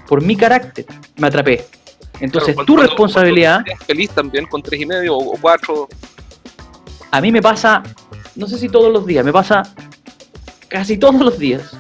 Por 0.08 0.22
mi 0.24 0.36
carácter, 0.36 0.86
me 1.18 1.28
atrapé. 1.28 1.66
Entonces, 2.20 2.54
Claro, 2.54 2.66
tu 2.66 2.78
responsabilidad, 2.78 3.62
feliz 3.86 4.10
también 4.12 4.46
con 4.46 4.62
tres 4.62 4.82
y 4.82 4.86
medio 4.86 5.16
o, 5.18 5.38
cuatro. 5.40 5.88
a 7.12 7.22
mí 7.22 7.32
me 7.32 7.42
pasa, 7.42 7.82
no 8.36 8.48
sé 8.48 8.58
si 8.58 8.68
todos 8.70 8.92
los 8.92 9.06
días, 9.06 9.24
me 9.26 9.32
pasa 9.34 9.64
casi 10.68 10.98
todos 10.98 11.16
los 11.22 11.40
días, 11.40 11.72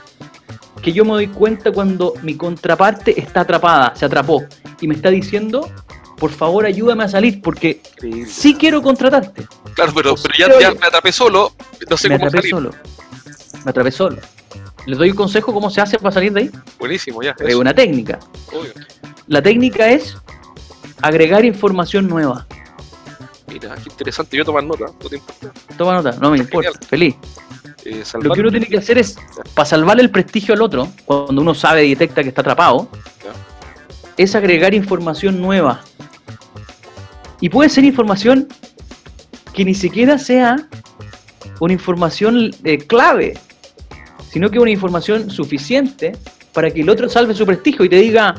que 0.81 0.93
yo 0.93 1.03
me 1.03 1.11
doy 1.11 1.27
cuenta 1.27 1.71
cuando 1.71 2.13
mi 2.23 2.35
contraparte 2.35 3.19
está 3.19 3.41
atrapada, 3.41 3.93
se 3.95 4.05
atrapó, 4.05 4.43
y 4.79 4.87
me 4.87 4.95
está 4.95 5.09
diciendo, 5.09 5.69
por 6.17 6.31
favor 6.31 6.65
ayúdame 6.65 7.03
a 7.03 7.09
salir, 7.09 7.41
porque 7.41 7.81
Increíble. 7.97 8.25
sí 8.31 8.55
quiero 8.55 8.81
contratarte. 8.81 9.45
Claro, 9.73 9.91
pero, 9.93 10.15
pero 10.15 10.59
ya, 10.59 10.71
me 10.71 10.87
atrapé 10.87 11.11
solo, 11.11 11.53
no 11.89 11.97
sé 11.97 12.07
me 12.09 12.15
cómo 12.15 12.27
atrapé 12.27 12.49
salir. 12.49 12.51
solo. 12.51 12.71
Me 13.65 13.71
atrapé 13.71 13.91
solo. 13.91 14.17
¿Les 14.85 14.97
doy 14.97 15.09
un 15.11 15.15
consejo 15.17 15.53
cómo 15.53 15.69
se 15.69 15.81
hace 15.81 15.99
para 15.99 16.11
salir 16.13 16.31
de 16.33 16.39
ahí? 16.41 16.51
Buenísimo, 16.79 17.21
ya. 17.21 17.35
Es 17.37 17.55
una 17.55 17.73
técnica. 17.73 18.17
obvio. 18.51 18.71
La 19.27 19.41
técnica 19.41 19.89
es 19.89 20.17
agregar 21.01 21.45
información 21.45 22.07
nueva. 22.07 22.45
Mira, 23.47 23.75
qué 23.75 23.89
interesante. 23.89 24.37
Yo 24.37 24.45
tomar 24.45 24.63
nota, 24.63 24.85
no 25.01 25.09
te 25.09 25.15
importa. 25.15 25.51
Toma 25.77 25.93
nota, 25.95 26.11
no 26.19 26.31
me 26.31 26.37
importa, 26.37 26.69
Genial. 26.71 26.87
feliz. 26.87 27.15
Eh, 27.85 27.95
Lo 27.99 28.05
salvar- 28.05 28.33
que 28.35 28.41
uno 28.41 28.51
tiene 28.51 28.67
que 28.67 28.77
hacer 28.77 28.97
es, 28.97 29.17
para 29.53 29.65
salvarle 29.65 30.03
el 30.03 30.11
prestigio 30.11 30.53
al 30.53 30.61
otro, 30.61 30.87
cuando 31.05 31.41
uno 31.41 31.53
sabe 31.55 31.85
y 31.85 31.89
detecta 31.91 32.21
que 32.23 32.29
está 32.29 32.41
atrapado, 32.41 32.89
Ya. 33.23 33.31
es 34.17 34.35
agregar 34.35 34.73
información 34.73 35.41
nueva. 35.41 35.81
Y 37.41 37.49
puede 37.49 37.69
ser 37.69 37.85
información 37.85 38.47
que 39.53 39.63
ni 39.65 39.73
siquiera 39.73 40.17
sea 40.19 40.67
una 41.59 41.73
información 41.73 42.51
eh, 42.63 42.77
clave, 42.79 43.37
sino 44.31 44.49
que 44.51 44.59
una 44.59 44.71
información 44.71 45.31
suficiente 45.31 46.15
para 46.53 46.69
que 46.69 46.81
el 46.81 46.89
otro 46.89 47.09
salve 47.09 47.33
su 47.33 47.45
prestigio 47.45 47.83
y 47.85 47.89
te 47.89 47.95
diga, 47.95 48.35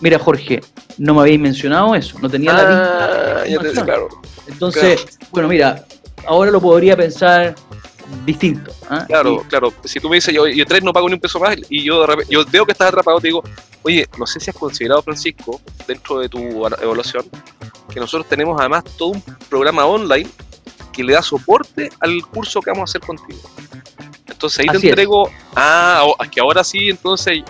mira 0.00 0.18
Jorge, 0.18 0.60
no 0.98 1.14
me 1.14 1.20
habéis 1.20 1.40
mencionado 1.40 1.94
eso, 1.94 2.18
no 2.20 2.28
tenía 2.30 2.52
la 2.52 2.60
Ah, 2.62 2.64
misma 2.64 3.38
ya 3.38 3.44
te, 3.44 3.50
información". 3.68 3.84
claro. 3.86 4.08
Entonces, 4.48 5.06
bueno, 5.30 5.48
mira, 5.48 5.84
ahora 6.26 6.50
lo 6.50 6.60
podría 6.60 6.96
pensar 6.96 7.54
distinto. 8.24 8.72
¿ah? 8.88 9.04
Claro, 9.06 9.44
claro. 9.48 9.72
Si 9.84 9.98
tú 10.00 10.08
me 10.08 10.16
dices, 10.16 10.32
yo, 10.34 10.46
yo 10.46 10.64
tres 10.64 10.82
no 10.82 10.92
pago 10.92 11.08
ni 11.08 11.14
un 11.14 11.20
peso 11.20 11.38
más 11.40 11.56
y 11.68 11.82
yo, 11.84 12.06
yo 12.28 12.44
veo 12.50 12.64
que 12.64 12.72
estás 12.72 12.88
atrapado, 12.88 13.18
te 13.20 13.28
digo, 13.28 13.42
oye, 13.82 14.06
no 14.18 14.26
sé 14.26 14.38
si 14.40 14.50
has 14.50 14.56
considerado, 14.56 15.02
Francisco, 15.02 15.60
dentro 15.86 16.20
de 16.20 16.28
tu 16.28 16.38
evaluación, 16.66 17.24
que 17.92 17.98
nosotros 18.00 18.28
tenemos 18.28 18.58
además 18.60 18.84
todo 18.96 19.08
un 19.10 19.22
programa 19.48 19.84
online 19.86 20.28
que 20.92 21.02
le 21.04 21.12
da 21.14 21.22
soporte 21.22 21.90
al 22.00 22.24
curso 22.26 22.60
que 22.60 22.70
vamos 22.70 22.88
a 22.88 22.90
hacer 22.90 23.00
contigo. 23.06 23.40
Entonces 24.28 24.60
ahí 24.60 24.66
Así 24.68 24.80
te 24.80 24.86
es. 24.86 24.90
entrego, 24.92 25.30
ah, 25.54 26.06
es 26.22 26.30
que 26.30 26.40
ahora 26.40 26.62
sí, 26.62 26.88
entonces 26.90 27.42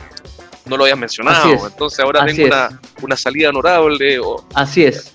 no 0.65 0.77
lo 0.77 0.85
habías 0.85 0.99
mencionado, 0.99 1.67
entonces 1.67 2.01
ahora 2.01 2.23
Así 2.25 2.37
tengo 2.37 2.49
es. 2.49 2.55
una, 2.55 2.81
una 3.03 3.17
salida 3.17 3.51
honorable. 3.51 4.19
O, 4.19 4.45
así 4.55 4.85
es. 4.85 5.15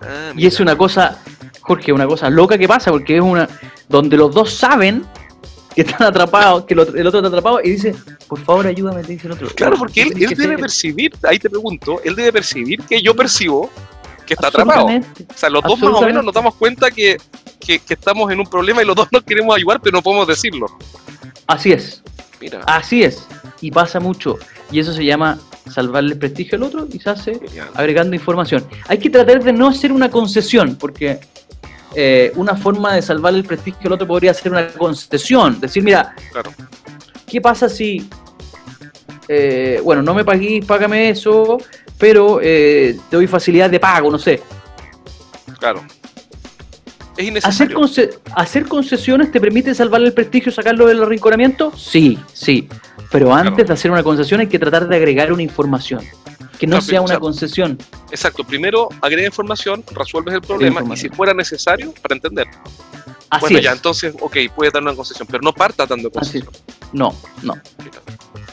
ah, 0.00 0.32
Y 0.36 0.46
es 0.46 0.60
una 0.60 0.76
cosa, 0.76 1.22
Jorge, 1.60 1.92
una 1.92 2.06
cosa 2.06 2.30
loca 2.30 2.58
que 2.58 2.68
pasa, 2.68 2.90
porque 2.90 3.16
es 3.16 3.22
una 3.22 3.48
donde 3.88 4.16
los 4.16 4.34
dos 4.34 4.52
saben 4.52 5.04
que 5.74 5.82
están 5.82 6.08
atrapados, 6.08 6.64
que 6.64 6.74
el 6.74 6.80
otro, 6.80 6.98
está 6.98 7.18
atrapado 7.18 7.60
y 7.62 7.70
dice, 7.70 7.94
por 8.28 8.40
favor 8.40 8.66
ayúdame, 8.66 9.02
te 9.02 9.12
dice 9.12 9.26
el 9.26 9.32
otro. 9.32 9.48
Claro, 9.54 9.76
porque 9.78 10.02
él, 10.02 10.12
él 10.22 10.34
debe 10.36 10.58
percibir, 10.58 11.12
ahí 11.22 11.38
te 11.38 11.48
pregunto, 11.48 12.00
él 12.04 12.14
debe 12.14 12.32
percibir 12.32 12.82
que 12.82 13.00
yo 13.00 13.14
percibo 13.14 13.70
que 14.26 14.34
está 14.34 14.48
atrapado. 14.48 14.86
O 14.86 15.34
sea, 15.34 15.50
los 15.50 15.62
dos 15.62 15.78
más 15.80 15.94
o 15.94 16.02
menos 16.02 16.24
nos 16.24 16.34
damos 16.34 16.54
cuenta 16.54 16.90
que, 16.90 17.18
que, 17.58 17.80
estamos 17.88 18.30
en 18.30 18.40
un 18.40 18.46
problema 18.46 18.82
y 18.82 18.86
los 18.86 18.96
dos 18.96 19.08
nos 19.10 19.22
queremos 19.22 19.56
ayudar, 19.56 19.80
pero 19.80 19.96
no 19.96 20.02
podemos 20.02 20.26
decirlo. 20.26 20.66
Así 21.46 21.72
es. 21.72 22.02
Mira. 22.40 22.60
Así 22.66 23.02
es. 23.02 23.26
Y 23.60 23.70
pasa 23.70 24.00
mucho. 24.00 24.38
Y 24.70 24.80
eso 24.80 24.92
se 24.92 25.04
llama 25.04 25.38
salvarle 25.70 26.14
el 26.14 26.18
prestigio 26.18 26.56
al 26.56 26.64
otro 26.64 26.86
y 26.90 26.98
se 26.98 27.10
hace 27.10 27.40
agregando 27.74 28.14
información. 28.14 28.64
Hay 28.88 28.98
que 28.98 29.10
tratar 29.10 29.42
de 29.42 29.52
no 29.52 29.68
hacer 29.68 29.92
una 29.92 30.10
concesión, 30.10 30.76
porque 30.76 31.20
eh, 31.94 32.32
una 32.36 32.56
forma 32.56 32.94
de 32.94 33.02
salvarle 33.02 33.40
el 33.40 33.44
prestigio 33.44 33.80
al 33.86 33.92
otro 33.92 34.06
podría 34.06 34.34
ser 34.34 34.52
una 34.52 34.68
concesión. 34.68 35.60
Decir, 35.60 35.82
mira, 35.82 36.14
¿qué 37.26 37.40
pasa 37.40 37.68
si, 37.68 38.08
eh, 39.28 39.80
bueno, 39.84 40.02
no 40.02 40.14
me 40.14 40.24
paguís, 40.24 40.64
págame 40.64 41.10
eso, 41.10 41.58
pero 41.98 42.40
eh, 42.42 42.98
te 43.08 43.16
doy 43.16 43.26
facilidad 43.26 43.70
de 43.70 43.78
pago, 43.78 44.10
no 44.10 44.18
sé. 44.18 44.42
Claro. 45.58 45.82
Es 47.16 47.26
innecesario. 47.26 47.78
¿Hacer, 48.34 48.66
concesiones 48.66 49.30
te 49.30 49.40
permite 49.40 49.74
salvarle 49.74 50.08
el 50.08 50.14
prestigio, 50.14 50.50
sacarlo 50.50 50.86
del 50.86 51.02
arrinconamiento? 51.02 51.72
Sí, 51.76 52.18
sí. 52.32 52.68
Pero 53.12 53.34
antes 53.34 53.66
de 53.66 53.72
hacer 53.72 53.90
una 53.90 54.02
concesión 54.02 54.40
hay 54.40 54.48
que 54.48 54.58
tratar 54.58 54.88
de 54.88 54.96
agregar 54.96 55.32
una 55.32 55.42
información 55.42 56.02
que 56.58 56.66
no, 56.66 56.80
sea 56.80 57.00
una 57.02 57.18
concesión. 57.18 57.76
Exacto, 58.10 58.44
primero 58.44 58.88
agrega 59.00 59.26
información, 59.26 59.84
resuelves 59.92 60.34
el 60.34 60.40
problema 60.40 60.82
y 60.94 60.96
si 60.96 61.08
fuera 61.08 61.34
necesario, 61.34 61.92
para 62.00 62.14
entender. 62.14 62.46
Así 63.30 63.40
bueno, 63.40 63.58
ya, 63.58 63.72
entonces, 63.72 64.14
ok, 64.20 64.36
puede 64.54 64.70
dar 64.70 64.82
una 64.82 64.94
concesión, 64.94 65.26
pero 65.28 65.42
no 65.42 65.52
parta 65.52 65.86
dando 65.86 66.10
concesión. 66.10 66.52
No, 66.92 67.14
no. 67.42 67.54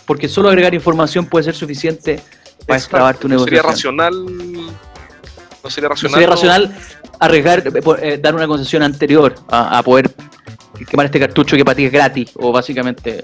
Porque 0.06 0.28
solo 0.28 0.50
agregar 0.50 0.74
información 0.74 1.26
puede 1.28 1.43
ser 1.43 1.56
suficiente 1.56 2.19
para 2.65 2.80
extrabar 2.80 3.15
tu 3.17 3.28
negocio. 3.28 3.45
Sería 3.45 3.62
racional. 3.62 4.26
No 5.63 5.69
sería 5.69 5.89
racional. 5.89 6.13
sería 6.13 6.30
racional 6.30 6.76
arriesgar, 7.19 7.60
eh, 7.60 7.82
eh, 8.02 8.19
dar 8.19 8.34
una 8.34 8.48
concesión 8.48 8.82
anterior 8.82 9.36
a, 9.50 9.78
a 9.78 9.84
poder 9.84 10.10
quemar 10.89 11.06
este 11.06 11.19
cartucho 11.19 11.56
que 11.56 11.65
para 11.65 11.76
ti 11.76 11.86
es 11.86 11.91
gratis 11.91 12.32
o 12.36 12.52
básicamente 12.52 13.24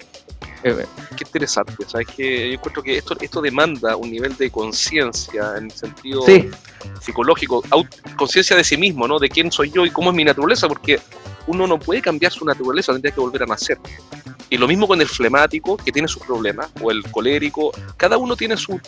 Qué 0.66 1.24
interesante, 1.24 1.74
¿sabes? 1.86 2.08
Que 2.08 2.48
yo 2.48 2.54
encuentro 2.56 2.82
que 2.82 2.98
esto, 2.98 3.16
esto 3.22 3.40
demanda 3.40 3.96
un 3.96 4.10
nivel 4.10 4.36
de 4.36 4.50
conciencia 4.50 5.54
en 5.58 5.66
el 5.66 5.72
sentido 5.72 6.24
psicológico, 7.00 7.64
conciencia 8.16 8.56
de 8.56 8.64
sí 8.64 8.76
mismo, 8.76 9.08
¿no? 9.08 9.20
De 9.20 9.30
quién 9.30 9.52
soy 9.52 9.70
yo 9.70 9.86
y 9.86 9.92
cómo 9.92 10.10
es 10.10 10.16
mi 10.16 10.24
naturaleza, 10.24 10.68
porque 10.68 11.00
uno 11.46 11.68
no 11.68 11.78
puede 11.78 12.02
cambiar 12.02 12.32
su 12.32 12.44
naturaleza, 12.46 12.94
tendría 12.94 13.14
que 13.14 13.22
volver 13.22 13.44
a 13.44 13.46
nacer. 13.46 13.78
Y 14.50 14.58
lo 14.58 14.68
mismo 14.68 14.88
con 14.88 15.00
el 15.00 15.08
flemático, 15.08 15.78
que 15.78 15.92
tiene 15.92 16.08
sus 16.08 16.24
problemas, 16.24 16.72
o 16.82 16.90
el 16.90 17.04
colérico, 17.12 17.72
cada 17.96 18.18
uno 18.18 18.36
tiene 18.36 18.58
su, 18.58 18.80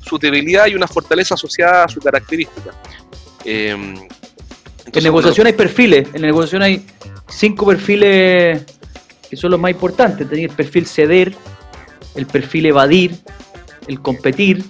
su 0.00 0.18
debilidad 0.18 0.68
y 0.68 0.74
una 0.74 0.88
fortaleza 0.88 1.34
asociada 1.34 1.84
a 1.84 1.88
su 1.88 2.00
característica. 2.00 2.70
Em, 3.44 3.94
en 4.86 5.02
negociación 5.02 5.46
hay 5.46 5.52
perfiles, 5.52 6.08
en 6.14 6.22
negociación 6.22 6.62
hay 6.62 6.86
cinco 7.28 7.66
perfiles 7.66 8.64
que 9.34 9.40
son 9.40 9.50
los 9.50 9.60
más 9.60 9.72
importantes. 9.72 10.28
Tener 10.28 10.50
el 10.50 10.56
perfil 10.56 10.86
ceder, 10.86 11.34
el 12.14 12.26
perfil 12.26 12.66
evadir, 12.66 13.16
el 13.88 14.00
competir, 14.00 14.64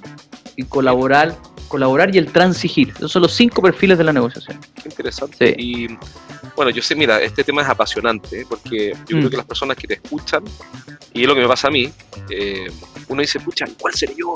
el 0.56 0.66
colaborar, 0.66 1.36
colaborar 1.68 2.14
y 2.14 2.18
el 2.18 2.32
transigir. 2.32 2.94
Esos 2.96 3.12
son 3.12 3.22
los 3.22 3.32
cinco 3.32 3.60
perfiles 3.60 3.98
de 3.98 4.04
la 4.04 4.12
negociación. 4.12 4.58
Qué 4.74 4.88
interesante. 4.88 5.54
Y 5.58 5.88
bueno, 6.56 6.70
yo 6.70 6.80
sé, 6.80 6.94
mira, 6.94 7.20
este 7.20 7.44
tema 7.44 7.60
es 7.60 7.68
apasionante 7.68 8.40
¿eh? 8.40 8.46
porque 8.48 8.92
yo 9.00 9.18
creo 9.18 9.22
mm. 9.22 9.30
que 9.30 9.36
las 9.36 9.46
personas 9.46 9.76
que 9.76 9.86
te 9.86 9.94
escuchan, 9.94 10.42
y 11.12 11.22
es 11.22 11.28
lo 11.28 11.34
que 11.34 11.42
me 11.42 11.48
pasa 11.48 11.68
a 11.68 11.70
mí, 11.70 11.92
eh, 12.30 12.66
uno 13.08 13.20
dice, 13.20 13.40
pucha, 13.40 13.66
¿cuál 13.78 13.92
seré 13.92 14.14
yo? 14.16 14.32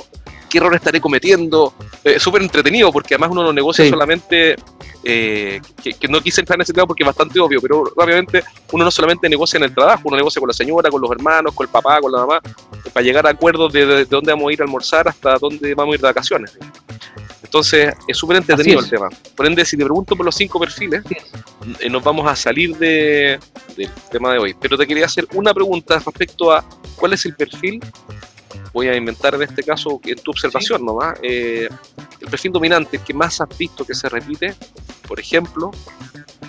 ¿Qué 0.49 0.59
error 0.59 0.75
estaré 0.75 1.01
cometiendo? 1.01 1.75
Eh, 2.05 2.15
es 2.17 2.23
súper 2.23 2.43
entretenido 2.43 2.93
porque 2.93 3.15
además 3.15 3.31
uno 3.33 3.43
no 3.43 3.53
negocia 3.53 3.89
solamente 3.89 4.57
eh, 5.05 5.61
que, 5.83 6.09
no 6.09 6.21
quise 6.21 6.41
entrar 6.41 6.57
en 6.57 6.63
ese 6.63 6.73
tema 6.73 6.87
porque 6.87 7.03
es 7.03 7.07
bastante 7.07 7.39
obvio, 7.39 7.61
pero 7.61 7.85
obviamente 7.97 8.43
uno 8.73 8.85
no 8.85 8.91
solamente 8.91 9.29
negocia 9.29 9.59
en 9.59 9.65
el 9.65 9.75
trabajo, 9.75 10.03
uno 10.05 10.17
negocia 10.17 10.41
con 10.41 10.49
la 10.49 10.55
señora, 10.55 10.91
con 10.91 11.01
los 11.01 11.11
hermanos, 11.11 11.55
con 11.55 11.67
el 11.67 11.71
papá, 11.71 12.01
con 12.01 12.11
la 12.11 12.19
mamá, 12.19 12.41
para 12.93 13.05
llegar 13.05 13.27
a 13.27 13.31
acuerdos 13.31 13.73
de, 13.73 14.05
dónde 14.07 14.33
vamos 14.33 14.51
a 14.51 14.53
ir 14.53 14.61
a 14.61 14.65
almorzar 14.65 15.09
hasta 15.09 15.39
dónde 15.39 15.75
vamos 15.75 15.93
a 15.93 15.95
ir 15.95 16.01
de 16.01 16.07
vacaciones. 16.09 16.59
Entonces, 17.43 17.95
es 18.07 18.17
súper 18.17 18.39
entretenido 18.39 18.81
el 18.81 18.91
tema. 18.91 19.09
Por 19.35 19.47
ende, 19.47 19.65
si 19.65 19.77
te 19.77 19.85
pregunto 19.85 20.15
por 20.15 20.27
los 20.27 20.35
cinco 20.35 20.61
perfiles, 20.61 21.03
eh, 21.81 21.89
nos 21.89 22.05
vamos 22.05 22.31
a 22.31 22.37
salir 22.37 22.77
de, 22.77 23.39
del 23.77 23.91
tema 24.11 24.33
de 24.33 24.39
hoy. 24.39 24.55
Pero 24.61 24.77
te 24.77 24.87
quería 24.87 25.07
hacer 25.07 25.27
una 25.33 25.55
pregunta 25.55 25.99
respecto 26.05 26.53
a 26.53 26.63
cuál 26.97 27.15
es 27.15 27.25
el 27.25 27.35
perfil 27.35 27.81
voy 28.73 28.89
a 28.89 28.97
inventar 28.97 29.35
en 29.35 29.43
este 29.43 29.63
caso 29.63 30.01
en 30.05 30.19
tu 30.19 30.31
observación 30.31 30.85
nomás, 30.85 31.19
eh, 31.23 31.69
el 32.21 32.29
perfil 32.29 32.53
dominante 32.53 32.99
que 32.99 33.15
más 33.15 33.41
has 33.41 33.57
visto 33.57 33.85
que 33.85 33.95
se 33.95 34.09
repite, 34.09 34.55
por 35.07 35.19
ejemplo, 35.21 35.71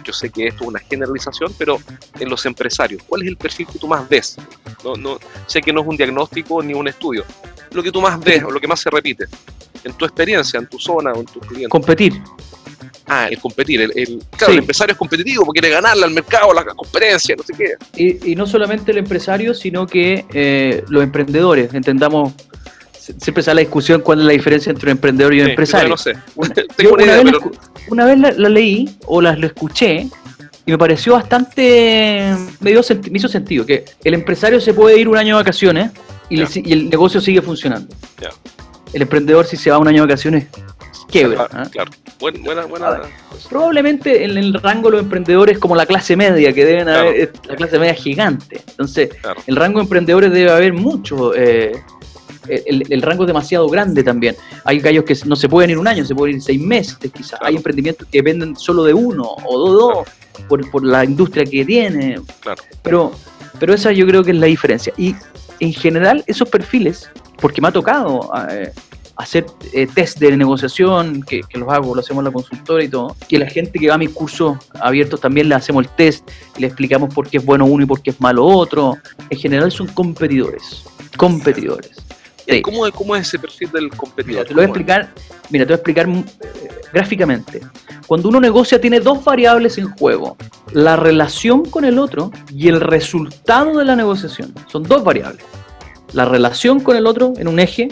yo 0.04 0.14
sé 0.14 0.30
que 0.30 0.48
esto 0.48 0.64
es 0.64 0.68
una 0.68 0.80
generalización, 0.80 1.54
pero 1.58 1.80
en 2.20 2.30
los 2.30 2.46
empresarios, 2.46 3.04
¿cuál 3.04 3.24
es 3.24 3.28
el 3.30 3.38
perfil 3.38 3.68
que 3.68 3.80
tú 3.80 3.88
más 3.88 4.08
ves? 4.10 4.38
No, 4.84 4.96
no, 4.96 5.20
sé 5.46 5.62
que 5.62 5.72
no 5.72 5.82
es 5.82 5.88
un 5.88 5.98
diagnóstico 5.98 6.62
ni 6.64 6.74
un 6.74 6.88
estudio, 6.88 7.26
lo 7.72 7.84
que 7.84 7.92
tú 7.92 8.02
más 8.02 8.20
ves 8.20 8.44
o 8.44 8.52
lo 8.52 8.60
que 8.60 8.68
más 8.68 8.80
se 8.80 8.90
repite, 8.90 9.26
en 9.84 9.94
tu 9.94 10.06
experiencia, 10.06 10.60
en 10.60 10.68
tu 10.68 10.80
zona 10.80 11.12
o 11.14 11.20
en 11.20 11.26
tus 11.26 11.46
clientes. 11.46 11.70
Competir. 11.70 12.22
Ah, 13.10 13.28
el 13.30 13.40
competir. 13.40 13.82
El, 13.82 14.24
claro, 14.38 14.54
el 14.54 14.60
empresario 14.60 14.94
es 14.94 14.98
competitivo 14.98 15.44
porque 15.44 15.60
quiere 15.60 15.74
ganarle 15.74 16.06
al 16.06 16.12
mercado, 16.12 16.54
la 16.54 16.64
conferencia, 16.64 17.36
no 17.36 17.44
sé 17.44 17.54
qué. 17.58 18.20
Y, 18.24 18.36
no 18.36 18.46
solamente 18.46 18.92
el 18.92 19.00
empresario, 19.00 19.54
sino 19.54 19.88
que 19.88 20.26
eh, 20.32 20.84
los 20.90 21.04
emprendedores. 21.04 21.74
Entendamos, 21.74 22.34
siempre 23.18 23.42
sale 23.44 23.56
la 23.56 23.62
discusión 23.62 24.02
cuál 24.02 24.20
es 24.20 24.26
la 24.26 24.34
diferencia 24.34 24.70
entre 24.70 24.86
un 24.86 24.92
emprendedor 24.92 25.34
y 25.34 25.42
un 25.42 25.50
empresario. 25.50 25.90
No 25.90 25.98
sé. 25.98 26.14
Una, 27.90 28.06
vez, 28.06 28.20
la, 28.20 28.50
leí 28.50 28.98
o 29.08 29.22
la, 29.22 29.36
lo 29.36 29.48
escuché 29.48 30.08
y 30.66 30.72
me 30.72 30.78
pareció 30.78 31.14
bastante. 31.14 32.36
Me, 32.60 32.72
dio, 32.72 32.82
me 33.10 33.18
hizo 33.18 33.28
sentido 33.28 33.66
que 33.66 33.86
el 34.04 34.14
empresario 34.14 34.62
se 34.62 34.74
puede 34.74 35.00
ir 35.00 35.08
un 35.08 35.18
año 35.18 35.36
de 35.38 35.42
vacaciones 35.42 35.92
y, 36.30 36.42
el 36.72 36.90
negocio 36.90 37.20
sigue 37.20 37.42
funcionando. 37.42 37.94
El 38.94 39.02
emprendedor, 39.02 39.46
si 39.46 39.58
se 39.58 39.72
va 39.72 39.80
un 39.80 39.88
año 39.88 40.04
de 40.04 40.08
vacaciones, 40.08 40.46
quiebra. 41.10 41.48
¿ah? 41.52 41.68
Claro, 41.72 41.92
Buena, 42.20 42.66
buena, 42.66 43.02
Probablemente 43.50 44.24
en 44.26 44.38
el 44.38 44.54
rango 44.54 44.90
de 44.90 44.98
los 44.98 45.04
emprendedores 45.04 45.58
como 45.58 45.76
la 45.76 45.86
clase 45.86 46.16
media, 46.18 46.52
que 46.54 46.66
deben 46.66 46.90
haber, 46.90 47.32
la 47.48 47.56
clase 47.56 47.80
media 47.80 47.94
gigante. 47.94 48.62
Entonces, 48.68 49.10
el 49.48 49.56
rango 49.56 49.80
de 49.80 49.84
emprendedores 49.84 50.32
debe 50.32 50.52
haber 50.52 50.74
mucho. 50.74 51.34
Eh, 51.34 51.72
el, 52.48 53.02
rango 53.02 53.24
es 53.24 53.28
demasiado 53.28 53.68
grande 53.70 54.04
también. 54.04 54.36
Hay 54.66 54.80
gallos 54.80 55.06
que 55.06 55.16
no 55.26 55.36
se 55.36 55.48
pueden 55.48 55.70
ir 55.70 55.78
un 55.78 55.88
año, 55.88 56.04
se 56.04 56.16
pueden 56.16 56.38
ir 56.38 56.42
seis 56.42 56.60
meses 56.60 56.98
quizás. 57.14 57.40
Hay 57.42 57.56
emprendimientos 57.56 58.08
que 58.12 58.22
venden 58.22 58.56
solo 58.56 58.84
de 58.84 58.94
uno 58.94 59.36
o 59.46 59.70
dos, 59.70 60.08
por, 60.48 60.70
por, 60.72 60.84
la 60.84 61.06
industria 61.06 61.46
que 61.46 61.64
tiene. 61.64 62.20
Claro. 62.42 62.64
Pero, 62.82 63.12
pero 63.60 63.74
esa 63.74 63.92
yo 63.92 64.06
creo 64.08 64.24
que 64.24 64.32
es 64.32 64.38
la 64.38 64.48
diferencia. 64.48 64.92
Y 64.98 65.16
en 65.60 65.74
general 65.74 66.24
esos 66.28 66.50
perfiles, 66.50 67.10
porque 67.40 67.62
me 67.62 67.68
ha 67.68 67.72
tocado 67.72 68.32
eh, 68.50 68.72
hacer 69.20 69.46
eh, 69.74 69.86
test 69.86 70.18
de 70.20 70.36
negociación, 70.38 71.22
que, 71.24 71.42
los 71.54 71.70
hago, 71.70 71.94
lo 71.94 72.00
hacemos 72.00 72.22
en 72.22 72.26
la 72.26 72.32
consultora 72.32 72.82
y 72.82 72.88
todo, 72.88 73.16
que 73.28 73.38
la 73.38 73.48
gente 73.48 73.78
que 73.78 73.90
va 73.90 73.96
a 73.96 73.98
mis 73.98 74.12
cursos 74.12 74.58
abiertos 74.80 75.20
también 75.20 75.50
le 75.50 75.56
hacemos 75.56 75.84
el 75.84 75.90
test 75.92 76.28
le 76.58 76.68
explicamos 76.68 77.14
por 77.14 77.30
qué 77.30 77.38
es 77.38 77.46
bueno 77.46 77.66
uno 77.66 77.84
y 77.84 77.86
por 77.86 78.02
qué 78.02 78.12
es 78.12 78.22
malo 78.22 78.46
otro. 78.46 78.98
En 79.30 79.38
general 79.38 79.72
son 79.74 79.88
competidores, 79.88 80.84
competidores. 81.18 81.98
¿Cómo, 82.64 82.90
¿Cómo, 82.92 83.16
es 83.16 83.28
ese 83.28 83.38
perfil 83.38 83.70
del 83.72 83.90
competidor? 83.90 84.46
te 84.46 84.52
lo 84.52 84.56
voy 84.56 84.64
a 84.64 84.68
explicar, 84.68 85.10
mira, 85.50 85.66
te 85.66 85.74
voy 85.74 85.74
a 85.74 85.76
explicar 85.76 86.08
eh, 86.10 86.70
gráficamente. 86.94 87.62
Cuando 88.08 88.30
uno 88.30 88.40
negocia 88.40 88.80
tiene 88.80 89.02
dos 89.02 89.24
variables 89.24 89.78
en 89.78 89.90
juego, 89.92 90.38
la 90.72 90.96
relación 90.96 91.66
con 91.66 91.84
el 91.84 92.00
otro 92.00 92.32
y 92.52 92.70
el 92.70 92.80
resultado 92.80 93.78
de 93.78 93.86
la 93.86 93.96
negociación. 93.96 94.56
Son 94.68 94.82
dos 94.82 95.04
variables. 95.04 95.44
La 96.14 96.26
relación 96.26 96.80
con 96.80 96.96
el 96.96 97.06
otro 97.06 97.34
en 97.38 97.48
un 97.48 97.60
eje 97.60 97.90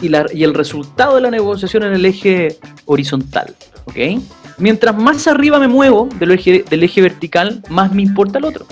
y, 0.00 0.42
el 0.42 0.54
resultado 0.54 1.16
de 1.16 1.20
la 1.20 1.30
negociación 1.30 1.82
en 1.84 1.94
el 1.94 2.04
eje 2.04 2.58
horizontal. 2.86 3.54
¿ok? 3.84 3.96
Mientras 4.58 4.96
más 4.96 5.26
arriba 5.26 5.58
me 5.58 5.68
muevo 5.68 6.08
del 6.18 6.32
eje, 6.32 6.64
del 6.68 6.82
eje 6.82 7.00
vertical, 7.00 7.62
más 7.68 7.92
me 7.92 8.02
importa 8.02 8.38
el 8.38 8.44
otro. 8.44 8.66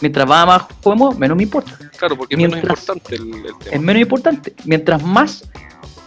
Mientras 0.00 0.26
más 0.26 0.64
muevo, 0.84 1.12
menos 1.12 1.36
me 1.36 1.44
importa. 1.44 1.72
Claro, 1.96 2.16
porque 2.16 2.34
es 2.34 2.40
menos 2.40 2.58
importante 2.58 3.14
el, 3.14 3.30
tema. 3.30 3.56
Es 3.70 3.80
menos 3.80 4.02
importante. 4.02 4.54
Mientras 4.64 5.02
más 5.02 5.48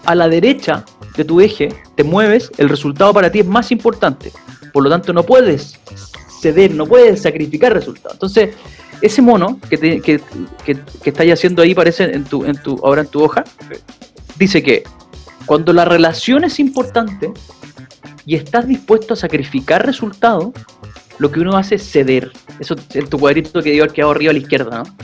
a 0.06 0.16
la 0.16 0.30
derecha 0.30 0.86
de 1.16 1.26
tu 1.26 1.42
eje 1.42 1.70
te 1.96 2.04
mueves, 2.04 2.52
el 2.58 2.70
resultado 2.70 3.14
para 3.14 3.32
ti 3.32 3.40
es 3.40 3.46
más 3.46 3.72
importante. 3.72 4.32
Por 4.72 4.84
lo 4.84 4.90
tanto, 4.90 5.14
no 5.14 5.24
puedes 5.24 5.80
ceder, 6.42 6.74
no 6.74 6.86
puedes 6.86 7.22
sacrificar 7.22 7.74
resultados. 7.74 8.14
Entonces, 8.14 8.56
ese 9.02 9.22
mono 9.22 9.60
que, 9.70 9.78
te, 9.78 10.02
que, 10.02 10.22
que, 10.64 11.32
haciendo 11.32 11.62
ahí, 11.62 11.74
parece 11.74 12.04
en 12.04 12.24
tu, 12.24 12.46
en 12.46 12.62
tu, 12.62 12.80
ahora 12.84 13.02
en 13.02 13.08
tu 13.08 13.24
hoja, 13.24 13.44
dice 14.38 14.64
que 14.64 14.84
cuando 15.46 15.74
la 15.74 15.86
relación 15.86 16.44
es 16.44 16.60
importante 16.60 17.32
y 18.26 18.36
estás 18.36 18.68
dispuesto 18.68 19.14
a 19.14 19.18
sacrificar 19.18 19.86
resultados, 19.86 20.50
lo 21.20 21.32
que 21.32 21.40
uno 21.40 21.58
hace 21.58 21.76
es 21.76 21.90
ceder. 21.90 22.32
Eso 22.60 22.76
es 22.94 23.10
tu 23.10 23.18
cuadrito 23.18 23.62
que 23.62 23.72
dio 23.72 23.88
quedado 23.88 24.12
arriba 24.12 24.32
a 24.32 24.34
la 24.34 24.40
izquierda, 24.40 24.84
¿no? 24.84 24.98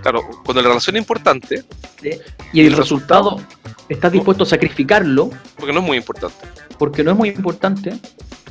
Claro, 0.00 0.22
cuando 0.44 0.62
la 0.62 0.68
relación 0.68 0.96
es 0.96 1.02
importante. 1.02 1.64
Y 2.52 2.66
el, 2.66 2.72
resultado, 2.72 3.40
estás 3.88 4.12
dispuesto 4.12 4.44
a 4.44 4.46
sacrificarlo. 4.46 5.30
Porque 5.56 5.72
no 5.72 5.80
es 5.80 5.86
muy 5.86 5.96
importante. 5.96 6.36
Porque 6.78 7.02
no 7.02 7.10
es 7.10 7.16
muy 7.16 7.28
importante. 7.28 7.92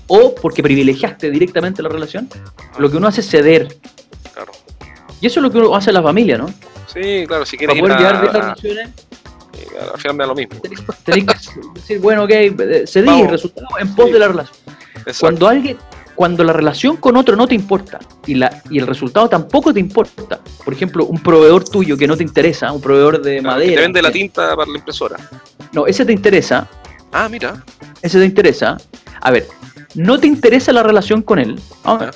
O 0.08 0.36
porque 0.36 0.62
privilegiaste 0.62 1.32
directamente 1.32 1.82
la 1.82 1.90
relación. 1.90 2.30
Lo 2.78 2.90
que 2.92 2.98
uno 2.98 3.08
hace 3.08 3.22
es 3.22 3.30
ceder. 3.30 3.78
Claro. 4.34 4.52
Y 5.20 5.28
eso 5.28 5.40
es 5.40 5.44
lo 5.44 5.52
que 5.52 5.58
uno 5.58 5.76
hace 5.76 5.90
en 5.90 5.96
la 5.96 6.04
familia, 6.04 6.38
¿no? 6.38 6.48
Sí, 6.94 7.26
claro, 7.28 7.46
si 7.46 7.58
quieres. 7.58 7.76
Para 7.76 7.82
poder 7.82 7.98
llevar 7.98 8.22
bien 8.22 8.34
las 8.34 8.62
relaciones. 8.62 8.90
Al 9.94 10.00
final 10.00 10.18
me 10.18 10.24
da 10.24 10.28
lo 10.28 10.36
mismo. 10.36 10.60
Tenés 11.04 11.26
que 11.26 11.36
decir, 11.74 12.00
bueno, 12.00 12.24
ok, 12.24 12.32
cedí 12.86 13.22
el 13.22 13.30
resultado 13.30 13.68
en 13.80 13.96
pos 13.96 14.12
de 14.12 14.20
la 14.20 14.28
relación. 14.28 14.58
Cuando 15.20 15.48
alguien, 15.48 15.78
cuando 16.16 16.44
la 16.44 16.54
relación 16.54 16.98
con 16.98 17.16
otro 17.16 17.36
no 17.36 17.48
te 17.48 17.56
importa 17.56 18.00
y, 18.26 18.34
la, 18.34 18.62
y 18.70 18.80
el 18.80 18.88
resultado 18.88 19.30
tampoco 19.30 19.74
te 19.74 19.80
importa, 19.80 20.40
por 20.66 20.74
ejemplo, 20.74 21.06
un 21.06 21.22
proveedor 21.22 21.64
tuyo 21.64 21.96
que 21.96 22.08
no 22.08 22.18
te 22.18 22.24
interesa, 22.24 22.72
un 22.72 22.82
proveedor 22.82 23.22
de 23.22 23.42
madera. 23.42 23.70
Que 23.70 23.76
te 23.76 23.82
vende 23.82 24.02
la 24.02 24.12
tinta 24.12 24.56
para 24.56 24.70
la 24.70 24.78
impresora. 24.78 25.18
No, 25.74 25.86
ese 25.86 26.06
te 26.06 26.14
interesa. 26.14 26.68
Ah, 27.12 27.30
mira. 27.30 27.64
Ese 28.02 28.20
te 28.20 28.26
interesa. 28.26 28.78
A 29.22 29.32
ver, 29.32 29.48
no 29.96 30.20
te 30.20 30.28
interesa 30.28 30.74
la 30.74 30.84
relación 30.84 31.22
con 31.22 31.40
él. 31.40 31.60
Ah, 31.84 32.12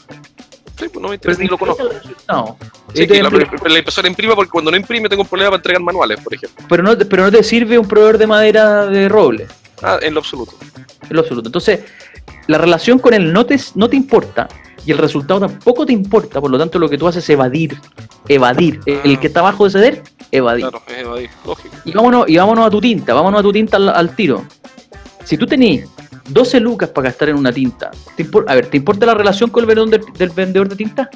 sí, 0.81 0.89
pues 0.89 1.01
no 1.01 1.09
me 1.09 1.15
interesa 1.15 1.41
ni 1.41 1.47
lo 1.47 1.57
conozco. 1.57 1.89
No. 2.27 2.57
Sí, 2.93 3.07
la, 3.07 3.29
la, 3.29 3.77
impresora 3.77 4.07
imprime 4.07 4.35
porque 4.35 4.51
cuando 4.51 4.71
no 4.71 4.77
imprime 4.77 5.07
tengo 5.07 5.23
un 5.23 5.27
problema 5.27 5.51
para 5.51 5.59
entregar 5.59 5.81
manuales, 5.81 6.19
por 6.21 6.33
ejemplo. 6.33 6.65
Pero 6.67 6.83
no, 6.83 6.97
pero 6.97 7.23
no 7.23 7.31
te 7.31 7.43
sirve 7.43 7.77
un 7.79 7.87
proveedor 7.87 8.17
de 8.17 8.27
madera 8.27 8.85
de 8.87 9.07
roble. 9.07 9.47
Ah, 9.81 9.97
en 10.01 10.13
lo 10.13 10.19
absoluto. 10.19 10.53
En 11.09 11.15
lo 11.15 11.21
absoluto. 11.21 11.47
Entonces, 11.47 11.81
la 12.47 12.57
relación 12.57 12.99
con 12.99 13.13
él 13.13 13.31
no 13.31 13.45
te, 13.45 13.59
no 13.75 13.89
te 13.89 13.95
importa 13.95 14.47
y 14.85 14.91
el 14.91 14.97
resultado 14.97 15.41
tampoco 15.41 15.85
te 15.85 15.93
importa, 15.93 16.41
por 16.41 16.49
lo 16.49 16.57
tanto 16.57 16.79
lo 16.79 16.89
que 16.89 16.97
tú 16.97 17.07
haces 17.07 17.23
es 17.23 17.29
evadir, 17.29 17.77
evadir. 18.27 18.79
El 18.85 19.19
que 19.19 19.27
está 19.27 19.41
abajo 19.41 19.65
de 19.65 19.69
ceder, 19.69 20.03
evadir. 20.31 20.67
Claro, 20.67 20.83
es 20.87 20.97
evadir, 20.97 21.29
lógico. 21.45 21.75
Y 21.85 21.91
vámonos, 21.91 22.29
y 22.29 22.37
vámonos 22.37 22.65
a 22.65 22.69
tu 22.69 22.81
tinta, 22.81 23.13
vámonos 23.13 23.39
a 23.39 23.43
tu 23.43 23.51
tinta 23.51 23.77
al, 23.77 24.15
tiro. 24.15 24.43
Si 25.23 25.37
tú 25.37 25.45
tenés 25.45 25.87
12 26.29 26.59
lucas 26.59 26.89
para 26.89 27.09
gastar 27.09 27.29
en 27.29 27.35
una 27.35 27.51
tinta, 27.51 27.91
a 28.47 28.55
ver, 28.55 28.67
¿te 28.67 28.77
importa 28.77 29.05
la 29.05 29.13
relación 29.13 29.49
con 29.49 29.61
el 29.61 29.67
vendedor 29.67 29.89
del, 29.89 30.29
vendedor 30.29 30.69
de 30.69 30.75
tinta? 30.75 31.09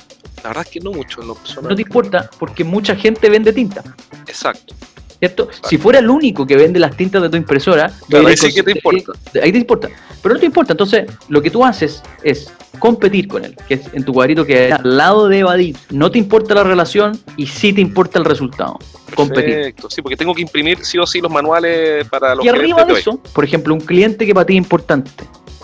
La 0.43 0.49
verdad 0.49 0.65
es 0.65 0.71
que 0.71 0.79
no 0.79 0.91
mucho 0.91 1.21
personal. 1.35 1.69
No 1.69 1.75
te 1.75 1.81
importa 1.81 2.29
porque 2.37 2.63
mucha 2.63 2.95
gente 2.95 3.29
vende 3.29 3.53
tinta. 3.53 3.83
Exacto. 4.27 4.75
¿Cierto? 5.19 5.49
Si 5.67 5.77
fuera 5.77 5.99
el 5.99 6.09
único 6.09 6.45
que 6.45 6.55
vende 6.55 6.79
las 6.79 6.95
tintas 6.95 7.21
de 7.21 7.29
tu 7.29 7.37
impresora, 7.37 7.91
ahí 8.11 8.37
sí 8.37 8.53
que 8.53 8.63
te 8.63 8.71
importa. 8.71 9.11
Ahí 9.41 9.51
te 9.51 9.57
importa. 9.57 9.89
Pero 10.21 10.35
no 10.35 10.39
te 10.39 10.45
importa. 10.45 10.73
Entonces, 10.73 11.05
lo 11.29 11.41
que 11.41 11.49
tú 11.49 11.63
haces 11.63 12.01
es 12.23 12.51
competir 12.79 13.27
con 13.27 13.45
él, 13.45 13.55
que 13.67 13.75
es 13.75 13.81
en 13.93 14.03
tu 14.03 14.13
cuadrito 14.13 14.45
que 14.45 14.71
al 14.71 14.97
lado 14.97 15.27
de 15.27 15.39
evadir. 15.39 15.77
No 15.89 16.11
te 16.11 16.19
importa 16.19 16.53
la 16.53 16.63
relación 16.63 17.19
y 17.37 17.47
sí 17.47 17.73
te 17.73 17.81
importa 17.81 18.19
el 18.19 18.25
resultado. 18.25 18.79
Competir. 19.15 19.73
Sí, 19.89 20.01
porque 20.01 20.17
tengo 20.17 20.33
que 20.33 20.41
imprimir 20.41 20.83
sí 20.83 20.97
o 20.97 21.05
sí 21.05 21.21
los 21.21 21.31
manuales 21.31 22.07
para 22.09 22.35
los 22.35 22.45
Y 22.45 22.49
arriba 22.49 22.83
de 22.83 22.93
eso, 22.93 23.19
por 23.33 23.43
ejemplo, 23.43 23.73
un 23.73 23.79
cliente 23.79 24.25
que 24.25 24.33
para 24.33 24.45
ti 24.45 24.53
es 24.53 24.57
importante, 24.57 25.11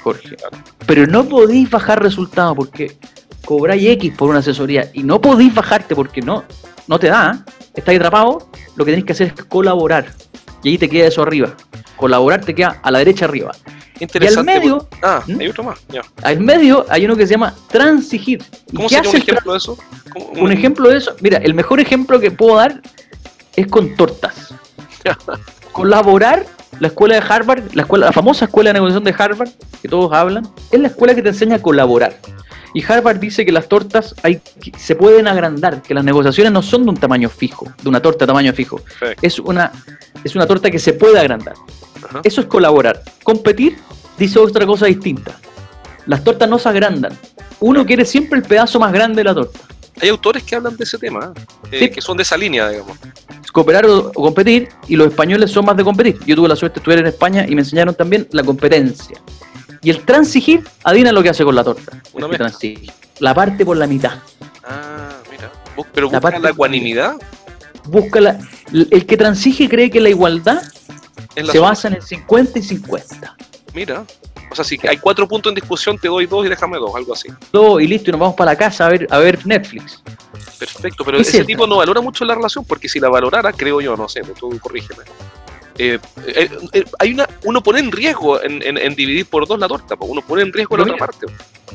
Jorge. 0.04 0.36
Pero 0.86 1.08
no 1.08 1.26
podéis 1.26 1.70
bajar 1.70 2.02
resultado 2.02 2.56
porque 2.56 2.98
cobráis 3.46 3.90
X 3.90 4.14
por 4.18 4.30
una 4.30 4.40
asesoría 4.40 4.90
y 4.94 5.04
no 5.04 5.20
podéis 5.20 5.54
bajarte 5.54 5.96
porque 5.96 6.22
no, 6.22 6.44
no 6.88 7.00
te 7.00 7.08
da, 7.08 7.46
estáis 7.76 8.00
atrapado, 8.00 8.50
lo 8.76 8.86
que 8.86 8.92
tenéis 8.92 9.06
que 9.06 9.14
hacer 9.14 9.34
es 9.36 9.44
colaborar. 9.46 10.14
Y 10.64 10.70
ahí 10.70 10.78
te 10.78 10.90
queda 10.90 11.08
eso 11.08 11.22
arriba. 11.22 11.56
Colaborar 11.96 12.42
te 12.44 12.54
queda 12.54 12.80
a 12.84 12.92
la 12.92 13.00
derecha 13.00 13.26
arriba. 13.26 13.52
Y 14.00 14.28
al 14.28 14.44
medio. 14.44 14.88
Ah, 15.04 15.24
hay 15.28 15.48
otro 15.48 15.64
más. 15.64 15.80
Al 16.24 16.40
medio 16.40 16.86
hay 16.90 17.06
uno 17.06 17.16
que 17.16 17.28
se 17.28 17.34
llama 17.34 17.54
transigir. 17.70 18.44
¿Cómo 18.76 18.90
se 18.90 18.96
llama 18.96 19.10
un 19.12 19.16
ejemplo 19.16 19.52
de 19.52 19.58
eso? 19.58 19.78
Un 20.40 20.52
ejemplo 20.52 20.90
de 20.90 20.98
eso. 20.98 21.16
Mira, 21.22 21.38
el 21.38 21.54
mejor 21.54 21.80
ejemplo 21.80 22.20
que 22.20 22.32
puedo 22.32 22.56
dar 22.56 22.82
es 23.56 23.68
con 23.68 23.96
tortas. 23.96 24.56
Colaborar, 25.72 26.48
la 26.80 26.88
escuela 26.88 27.16
de 27.16 27.22
Harvard, 27.22 27.74
la, 27.74 27.84
escuela, 27.84 28.08
la 28.08 28.12
famosa 28.12 28.46
escuela 28.46 28.70
de 28.70 28.74
negociación 28.76 29.04
de 29.04 29.16
Harvard, 29.18 29.50
que 29.82 29.88
todos 29.88 30.12
hablan, 30.14 30.50
es 30.72 30.80
la 30.80 30.88
escuela 30.88 31.14
que 31.14 31.22
te 31.22 31.30
enseña 31.30 31.58
a 31.58 31.62
colaborar. 31.62 32.18
Y 32.74 32.84
Harvard 32.84 33.20
dice 33.20 33.46
que 33.46 33.52
las 33.52 33.68
tortas 33.68 34.16
hay, 34.24 34.42
se 34.78 34.96
pueden 34.96 35.28
agrandar, 35.28 35.82
que 35.82 35.94
las 35.94 36.04
negociaciones 36.04 36.54
no 36.54 36.62
son 36.62 36.84
de 36.84 36.90
un 36.92 36.98
tamaño 36.98 37.30
fijo, 37.30 37.68
de 37.82 37.90
una 37.90 38.02
torta 38.02 38.26
de 38.26 38.28
tamaño 38.28 38.54
fijo. 38.54 38.82
Es, 39.22 39.40
una, 39.40 39.72
es 40.24 40.36
una 40.36 40.48
torta 40.48 40.72
que 40.72 40.80
se 40.80 40.94
puede 40.94 41.20
agrandar. 41.20 41.56
Eso 42.24 42.42
es 42.42 42.48
colaborar. 42.48 43.04
Competir 43.24 43.78
dice 44.18 44.40
otra 44.40 44.66
cosa 44.66 44.86
distinta. 44.86 45.38
Las 46.06 46.24
tortas 46.24 46.50
no 46.50 46.58
se 46.58 46.70
agrandan. 46.70 47.18
Uno 47.60 47.86
quiere 47.86 48.06
siempre 48.06 48.40
el 48.40 48.46
pedazo 48.46 48.80
más 48.80 48.92
grande 48.92 49.18
de 49.18 49.24
la 49.26 49.36
torta. 49.36 49.60
Hay 50.02 50.10
autores 50.10 50.44
que 50.44 50.56
hablan 50.56 50.76
de 50.78 50.84
ese 50.84 50.98
tema, 50.98 51.32
eh, 51.72 51.92
que 51.92 52.02
son 52.02 52.18
de 52.18 52.24
esa 52.24 52.36
línea, 52.36 52.70
digamos. 52.70 52.98
Cooperar 53.52 53.86
o, 53.86 54.12
competir, 54.12 54.70
y 54.88 54.96
los 54.96 55.08
españoles 55.08 55.52
son 55.52 55.66
más 55.66 55.78
de 55.78 55.84
competir. 55.84 56.18
Yo 56.26 56.36
tuve 56.36 56.48
la 56.48 56.56
suerte 56.56 56.76
de 56.76 56.80
estudiar 56.80 57.00
en 57.02 57.08
España 57.08 57.46
y 57.48 57.54
me 57.54 57.62
enseñaron 57.62 57.94
también 57.94 58.28
la 58.32 58.44
competencia. 58.44 59.18
Y 59.84 59.90
el 59.90 60.04
transigir, 60.06 60.64
adivina 60.84 61.12
lo 61.12 61.24
que 61.24 61.30
hace 61.30 61.44
con 61.44 61.56
la 61.56 61.64
torta. 61.64 62.02
Una 62.14 62.28
La 63.20 63.34
parte 63.34 63.66
por 63.66 63.78
la 63.78 63.88
mitad. 63.88 64.20
Ah, 64.64 65.18
mira. 65.32 65.52
Pero 65.94 66.10
busca 66.10 66.40
la, 66.40 66.50
ecuanimidad. 66.50 67.16
Busca 67.86 68.22
la, 68.22 68.40
el 68.72 69.06
que 69.06 69.18
transige 69.18 69.68
cree 69.68 69.90
que 69.90 70.00
la 70.00 70.10
igualdad 70.10 70.62
se 71.52 71.60
basa 71.60 71.88
en 71.88 71.96
el 71.96 72.02
50 72.04 72.60
y 72.60 72.62
50. 72.62 73.36
Mira. 73.74 74.06
O 74.52 74.56
sea, 74.56 74.66
si 74.66 74.78
hay 74.86 74.98
cuatro 74.98 75.28
puntos 75.28 75.50
en 75.50 75.56
discusión, 75.56 75.98
te 75.98 76.10
doy 76.10 76.26
dos 76.26 76.46
y 76.46 76.50
déjame 76.50 76.78
dos, 76.78 76.94
algo 76.94 77.14
así. 77.14 77.30
Dos 77.54 77.82
y 77.82 77.88
listo, 77.88 78.10
y 78.10 78.12
nos 78.12 78.20
vamos 78.20 78.36
para 78.36 78.52
la 78.52 78.58
casa 78.58 78.86
a 78.86 78.90
ver, 78.90 79.08
a 79.10 79.18
ver 79.18 79.46
Netflix. 79.48 80.04
Perfecto, 80.60 81.06
pero 81.06 81.18
ese 81.18 81.46
tipo 81.46 81.66
no 81.66 81.78
valora 81.78 82.02
mucho 82.02 82.26
la 82.26 82.36
relación, 82.36 82.66
porque 82.66 82.90
si 82.90 83.00
la 83.00 83.08
valorara, 83.08 83.54
creo 83.54 83.80
yo, 83.80 83.96
no 83.96 84.10
sé, 84.10 84.22
tú 84.38 84.60
corrígeme 84.60 85.04
eh, 85.84 86.00
eh, 86.28 86.50
eh, 86.74 86.86
hay 87.00 87.12
una, 87.12 87.28
uno 87.44 87.64
pone 87.64 87.80
en 87.80 87.92
riesgo 87.92 88.40
en, 88.44 88.94
dividir 88.94 89.26
por 89.26 89.48
dos 89.48 89.60
la 89.60 89.68
torta, 89.68 89.96
uno 90.00 90.22
pone 90.22 90.44
en 90.44 90.54
riesgo 90.54 90.78
la 90.78 90.84
otra 90.84 90.96
parte. 90.96 91.26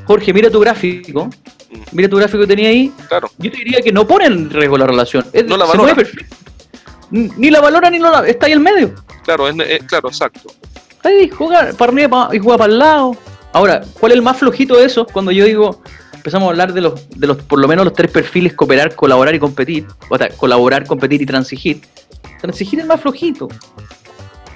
Jorge, 0.05 0.33
mira 0.33 0.49
tu 0.49 0.61
gráfico, 0.61 1.27
mm. 1.27 1.81
mira 1.91 2.09
tu 2.09 2.17
gráfico 2.17 2.43
que 2.43 2.47
tenía 2.47 2.69
ahí. 2.69 2.93
Claro. 3.09 3.29
Yo 3.39 3.51
te 3.51 3.57
diría 3.57 3.81
que 3.81 3.91
no 3.91 4.07
pone 4.07 4.27
en 4.27 4.49
riesgo 4.49 4.79
la 4.79 4.87
relación. 4.87 5.27
no 5.49 5.57
la 5.57 5.65
valora. 5.65 5.97
Ni 7.11 7.51
la 7.51 7.61
valora 7.61 7.91
ni 7.91 7.99
la. 7.99 8.25
Está 8.29 8.47
ahí 8.47 8.53
en 8.53 8.63
medio. 8.63 8.95
Claro, 9.25 9.49
es, 9.49 9.83
claro, 9.87 10.09
exacto. 10.09 10.53
Está 10.89 11.09
ahí, 11.09 11.29
juega 11.29 11.73
para 11.73 11.91
arriba 11.91 12.29
y 12.33 12.39
juega 12.39 12.59
para 12.59 12.73
el 12.73 12.79
lado. 12.79 13.17
Ahora, 13.53 13.83
¿cuál 13.99 14.13
es 14.13 14.19
el 14.19 14.23
más 14.23 14.37
flojito 14.37 14.77
de 14.77 14.85
eso? 14.85 15.05
Cuando 15.05 15.33
yo 15.33 15.45
digo, 15.47 15.83
empezamos 16.15 16.47
a 16.47 16.51
hablar 16.51 16.73
de 16.73 16.81
los, 16.81 17.09
de 17.11 17.27
los, 17.27 17.39
por 17.39 17.59
lo 17.59 17.67
menos 17.67 17.85
los 17.85 17.95
tres 17.95 18.13
perfiles, 18.13 18.55
cooperar, 18.55 18.95
colaborar 18.95 19.35
y 19.35 19.41
competir. 19.41 19.85
O 20.09 20.17
sea, 20.17 20.29
colaborar, 20.29 20.87
competir 20.87 21.23
y 21.23 21.27
transigir. 21.27 21.81
Transigir 22.41 22.79
es 22.79 22.87
más 22.87 23.01
flojito. 23.01 23.49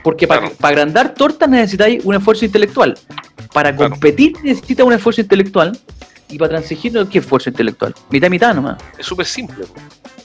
Porque 0.03 0.27
para, 0.27 0.51
agrandar 0.63 1.15
tortas 1.15 1.49
necesitáis 1.49 2.05
un 2.05 2.15
esfuerzo 2.15 2.45
intelectual. 2.45 2.99
Para 3.53 3.75
competir 3.75 4.33
necesitas 4.43 4.87
un 4.87 4.93
esfuerzo 4.93 5.21
intelectual. 5.21 5.79
Y 6.29 6.39
para 6.39 6.51
transigir, 6.51 6.93
¿qué 7.11 7.19
esfuerzo 7.19 7.51
intelectual? 7.51 7.95
Mitad 8.11 8.31
mitad 8.31 8.55
nomás. 8.55 8.81
Es 8.99 9.07
súper 9.07 9.27
simple. 9.27 9.67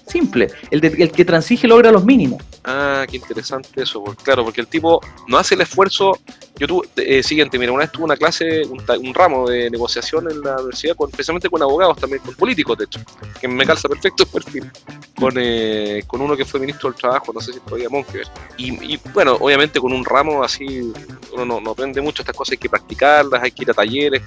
Simple. 0.07 0.47
El, 0.69 0.85
el 0.85 1.11
que 1.11 1.25
transige 1.25 1.67
logra 1.67 1.91
los 1.91 2.05
mínimos. 2.05 2.41
Ah, 2.67 3.06
qué 3.08 3.17
interesante 3.17 3.84
eso. 3.84 4.04
Claro, 4.23 4.43
porque 4.43 4.60
el 4.60 4.67
tipo 4.67 4.99
no 5.28 5.38
hace 5.38 5.54
el 5.54 5.62
esfuerzo. 5.62 6.17
Yo 6.58 6.67
tuve, 6.67 6.88
eh, 6.95 7.21
siguiente, 7.21 7.60
mira, 7.60 7.71
una 7.71 7.84
vez 7.84 7.91
tuve 7.91 8.06
una 8.06 8.17
clase, 8.17 8.63
un, 8.63 9.13
ramo 9.13 9.47
de 9.47 9.69
negociación 9.69 10.32
en 10.32 10.41
la 10.41 10.56
universidad, 10.56 10.95
con, 10.95 11.10
especialmente 11.12 11.49
con 11.49 11.62
abogados, 11.62 11.97
también 11.97 12.21
con 12.23 12.34
políticos, 12.34 12.78
de 12.78 12.86
hecho, 12.86 12.99
que 13.39 13.47
me 13.47 13.65
calza 13.65 13.88
perfecto 13.88 14.23
el 14.23 14.30
perfil. 14.30 14.71
Con, 15.19 15.34
eh, 15.38 16.04
con 16.08 16.21
uno 16.21 16.36
que 16.36 16.43
fue 16.43 16.60
ministro 16.60 16.89
del 16.89 16.99
Trabajo, 16.99 17.32
no 17.34 17.39
sé 17.39 17.54
si 17.54 17.60
todavía 17.60 17.89
Monkever. 17.89 18.28
Y, 18.58 18.93
y 18.93 18.99
bueno, 19.13 19.34
obviamente 19.39 19.80
con 19.80 19.93
un 19.93 20.04
ramo 20.04 20.43
así, 20.43 20.91
uno 21.34 21.45
no, 21.45 21.62
no 21.62 21.71
aprende 21.71 22.01
mucho 22.01 22.23
estas 22.23 22.36
cosas, 22.36 22.54
hay 22.54 22.58
que 22.58 22.69
practicarlas, 22.69 23.43
hay 23.43 23.51
que 23.51 23.63
ir 23.63 23.71
a 23.71 23.73
talleres. 23.73 24.23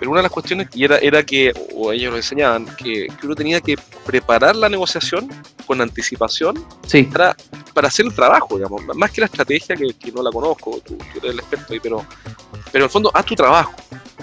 Pero 0.00 0.12
una 0.12 0.20
de 0.20 0.24
las 0.24 0.32
cuestiones 0.32 0.68
era, 0.74 0.96
era 0.98 1.22
que, 1.22 1.52
o 1.74 1.92
ellos 1.92 2.10
lo 2.10 2.16
enseñaban, 2.16 2.66
que, 2.76 3.08
uno 3.22 3.34
tenía 3.34 3.60
que 3.60 3.76
preparar 4.06 4.56
la 4.56 4.70
negociación 4.70 5.28
con 5.66 5.82
anticipación 5.82 6.64
para, 7.12 7.36
para 7.72 7.88
hacer 7.88 8.06
el 8.06 8.14
trabajo, 8.14 8.56
digamos. 8.56 8.82
Más 8.94 9.10
que 9.10 9.20
la 9.20 9.26
estrategia, 9.26 9.76
que, 9.76 10.12
no 10.12 10.22
la 10.22 10.30
conozco, 10.30 10.80
tú, 10.84 10.96
eres 11.16 11.32
el 11.32 11.38
experto 11.38 11.72
ahí, 11.72 11.80
pero, 11.80 12.04
pero 12.72 12.84
en 12.84 12.88
el 12.88 12.90
fondo 12.90 13.10
haz 13.14 13.24
tu 13.24 13.34
trabajo. 13.34 13.72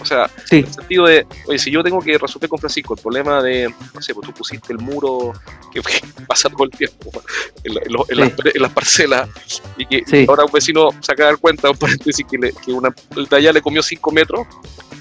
O 0.01 0.05
sea, 0.05 0.29
en 0.51 0.65
el 0.65 0.73
sentido 0.73 1.05
de, 1.05 1.25
oye, 1.47 1.59
si 1.59 1.71
yo 1.71 1.83
tengo 1.83 1.99
que 1.99 2.17
resolver 2.17 2.49
con 2.49 2.59
Francisco 2.59 2.95
el 2.95 3.01
problema 3.01 3.41
de, 3.41 3.73
no 3.93 4.01
sé, 4.01 4.13
pues 4.13 4.27
tú 4.27 4.33
pusiste 4.33 4.73
el 4.73 4.79
muro 4.79 5.33
que, 5.71 5.81
pasa 6.27 6.49
todo 6.49 6.65
el 6.65 6.71
tiempo 6.71 7.11
en, 7.63 8.61
las, 8.61 8.71
parcelas 8.71 9.29
y 9.77 9.85
que 9.85 10.25
ahora 10.27 10.45
un 10.45 10.51
vecino 10.51 10.89
se 10.99 11.11
acaba 11.11 11.27
de 11.27 11.33
dar 11.33 11.41
cuenta, 11.41 11.69
un 11.71 11.77
paréntesis, 11.77 12.25
que, 12.29 12.37
que 12.37 12.71
una, 12.71 12.93
el 13.15 13.27
taller 13.27 13.53
le 13.53 13.61
comió 13.61 13.81
5 13.81 14.11
metros 14.11 14.47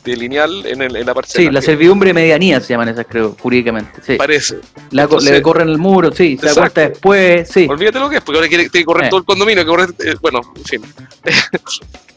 de 0.04 0.16
lineal 0.16 0.64
en, 0.66 0.82
el, 0.82 0.96
en 0.96 1.06
la 1.06 1.14
parcela. 1.14 1.48
Sí, 1.48 1.52
la 1.52 1.60
servidumbre 1.60 2.14
medianía 2.14 2.60
se 2.60 2.68
llaman 2.68 2.88
esas, 2.88 3.06
creo, 3.08 3.36
jurídicamente. 3.38 4.00
Sí. 4.02 4.14
Parece. 4.16 4.58
La, 4.90 5.06
le 5.06 5.42
corren 5.42 5.68
el 5.68 5.78
muro, 5.78 6.12
sí, 6.12 6.38
se 6.38 6.46
da 6.46 6.54
cuenta 6.54 6.88
después, 6.88 7.48
sí. 7.48 7.66
Olvídate 7.68 7.98
lo 7.98 8.08
que 8.08 8.16
es, 8.16 8.22
porque 8.22 8.38
ahora 8.38 8.48
tiene 8.48 8.68
que 8.70 8.84
correr 8.84 9.06
eh. 9.06 9.10
todo 9.10 9.20
el 9.20 9.26
condominio, 9.26 9.64
que 9.64 9.68
correr, 9.68 9.90
eh, 10.04 10.14
bueno, 10.20 10.40
en 10.56 10.64
fin. 10.64 10.82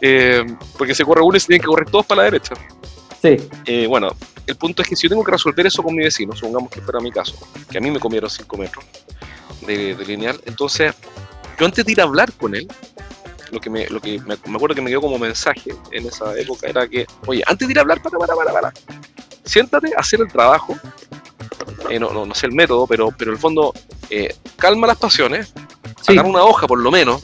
eh, 0.02 0.46
porque 0.78 0.94
se 0.94 1.04
corre 1.04 1.22
uno 1.22 1.36
y 1.36 1.40
se 1.40 1.48
tienen 1.48 1.62
que 1.62 1.68
correr 1.68 1.90
todos 1.90 2.06
para 2.06 2.20
la 2.20 2.26
derecha. 2.26 2.54
Sí. 3.22 3.38
Eh, 3.66 3.86
bueno, 3.88 4.16
el 4.48 4.56
punto 4.56 4.82
es 4.82 4.88
que 4.88 4.96
si 4.96 5.04
yo 5.04 5.10
tengo 5.10 5.24
que 5.24 5.32
resolver 5.32 5.66
eso 5.68 5.84
con 5.84 5.96
mi 5.96 6.04
vecino, 6.04 6.36
supongamos 6.36 6.72
que 6.72 6.82
fuera 6.82 7.00
mi 7.00 7.12
caso, 7.12 7.36
que 7.70 7.78
a 7.78 7.82
mí 7.82 7.92
me 7.92 8.00
comieron 8.00 8.30
5 8.30 8.58
metros 8.58 8.86
de, 9.66 9.96
lineal, 10.06 10.40
entonces 10.46 10.94
yo 11.60 11.66
antes 11.66 11.86
de 11.86 11.92
ir 11.92 12.02
a 12.02 12.06
hablar 12.06 12.32
con 12.34 12.56
él, 12.56 12.68
lo 13.52 13.60
que, 13.60 13.70
me, 13.70 13.88
lo 13.88 14.00
que 14.00 14.20
me, 14.20 14.36
acuerdo 14.36 14.76
que 14.76 14.82
me 14.82 14.90
dio 14.90 15.02
como 15.02 15.18
mensaje 15.18 15.72
en 15.92 16.06
esa 16.06 16.38
época 16.40 16.68
era 16.68 16.88
que, 16.88 17.06
oye, 17.26 17.44
antes 17.48 17.68
de 17.68 17.74
ir 17.74 17.78
a 17.80 17.82
hablar, 17.82 18.02
para, 18.02 18.18
para, 18.18 18.36
para, 18.36 18.54
para, 18.54 18.74
siéntate 19.44 19.94
a 19.96 20.00
hacer 20.00 20.22
el 20.22 20.28
trabajo, 20.28 20.78
eh, 21.90 22.00
no, 22.00 22.26
no, 22.26 22.36
sé 22.36 22.46
el 22.46 22.54
método, 22.54 22.86
pero, 22.88 23.10
pero 23.18 23.32
en 23.32 23.36
el 23.36 23.42
fondo, 23.42 23.74
eh, 24.10 24.36
calma 24.58 24.88
las 24.88 24.98
pasiones, 24.98 25.54
sí. 26.02 26.18
una 26.18 26.44
hoja 26.44 26.68
por 26.68 26.80
lo 26.80 26.92
menos, 26.92 27.22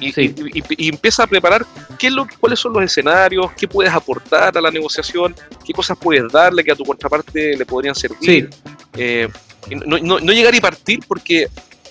y, 0.00 0.88
empieza 0.88 1.24
a 1.24 1.26
preparar 1.26 1.66
qué 1.96 2.10
lo, 2.10 2.26
cuáles 2.38 2.58
son 2.58 2.72
los 2.72 2.82
escenarios, 2.82 3.52
qué 3.56 3.66
puedes 3.66 3.92
aportar 3.92 4.56
a 4.56 4.60
la 4.60 4.70
negociación, 4.70 5.34
qué 5.64 5.72
cosas 5.72 5.96
puedes 6.00 6.30
darle 6.30 6.62
que 6.62 6.72
a 6.72 6.76
tu 6.76 6.84
contraparte 6.84 7.56
le 7.56 7.66
podrían 7.66 7.94
servir. 7.94 8.50
Eh, 8.96 9.28
no, 9.70 9.98
no, 9.98 10.20
no, 10.20 10.32
llegar 10.32 10.54
y 10.54 10.60
partir 10.60 11.00
porque 11.06 11.48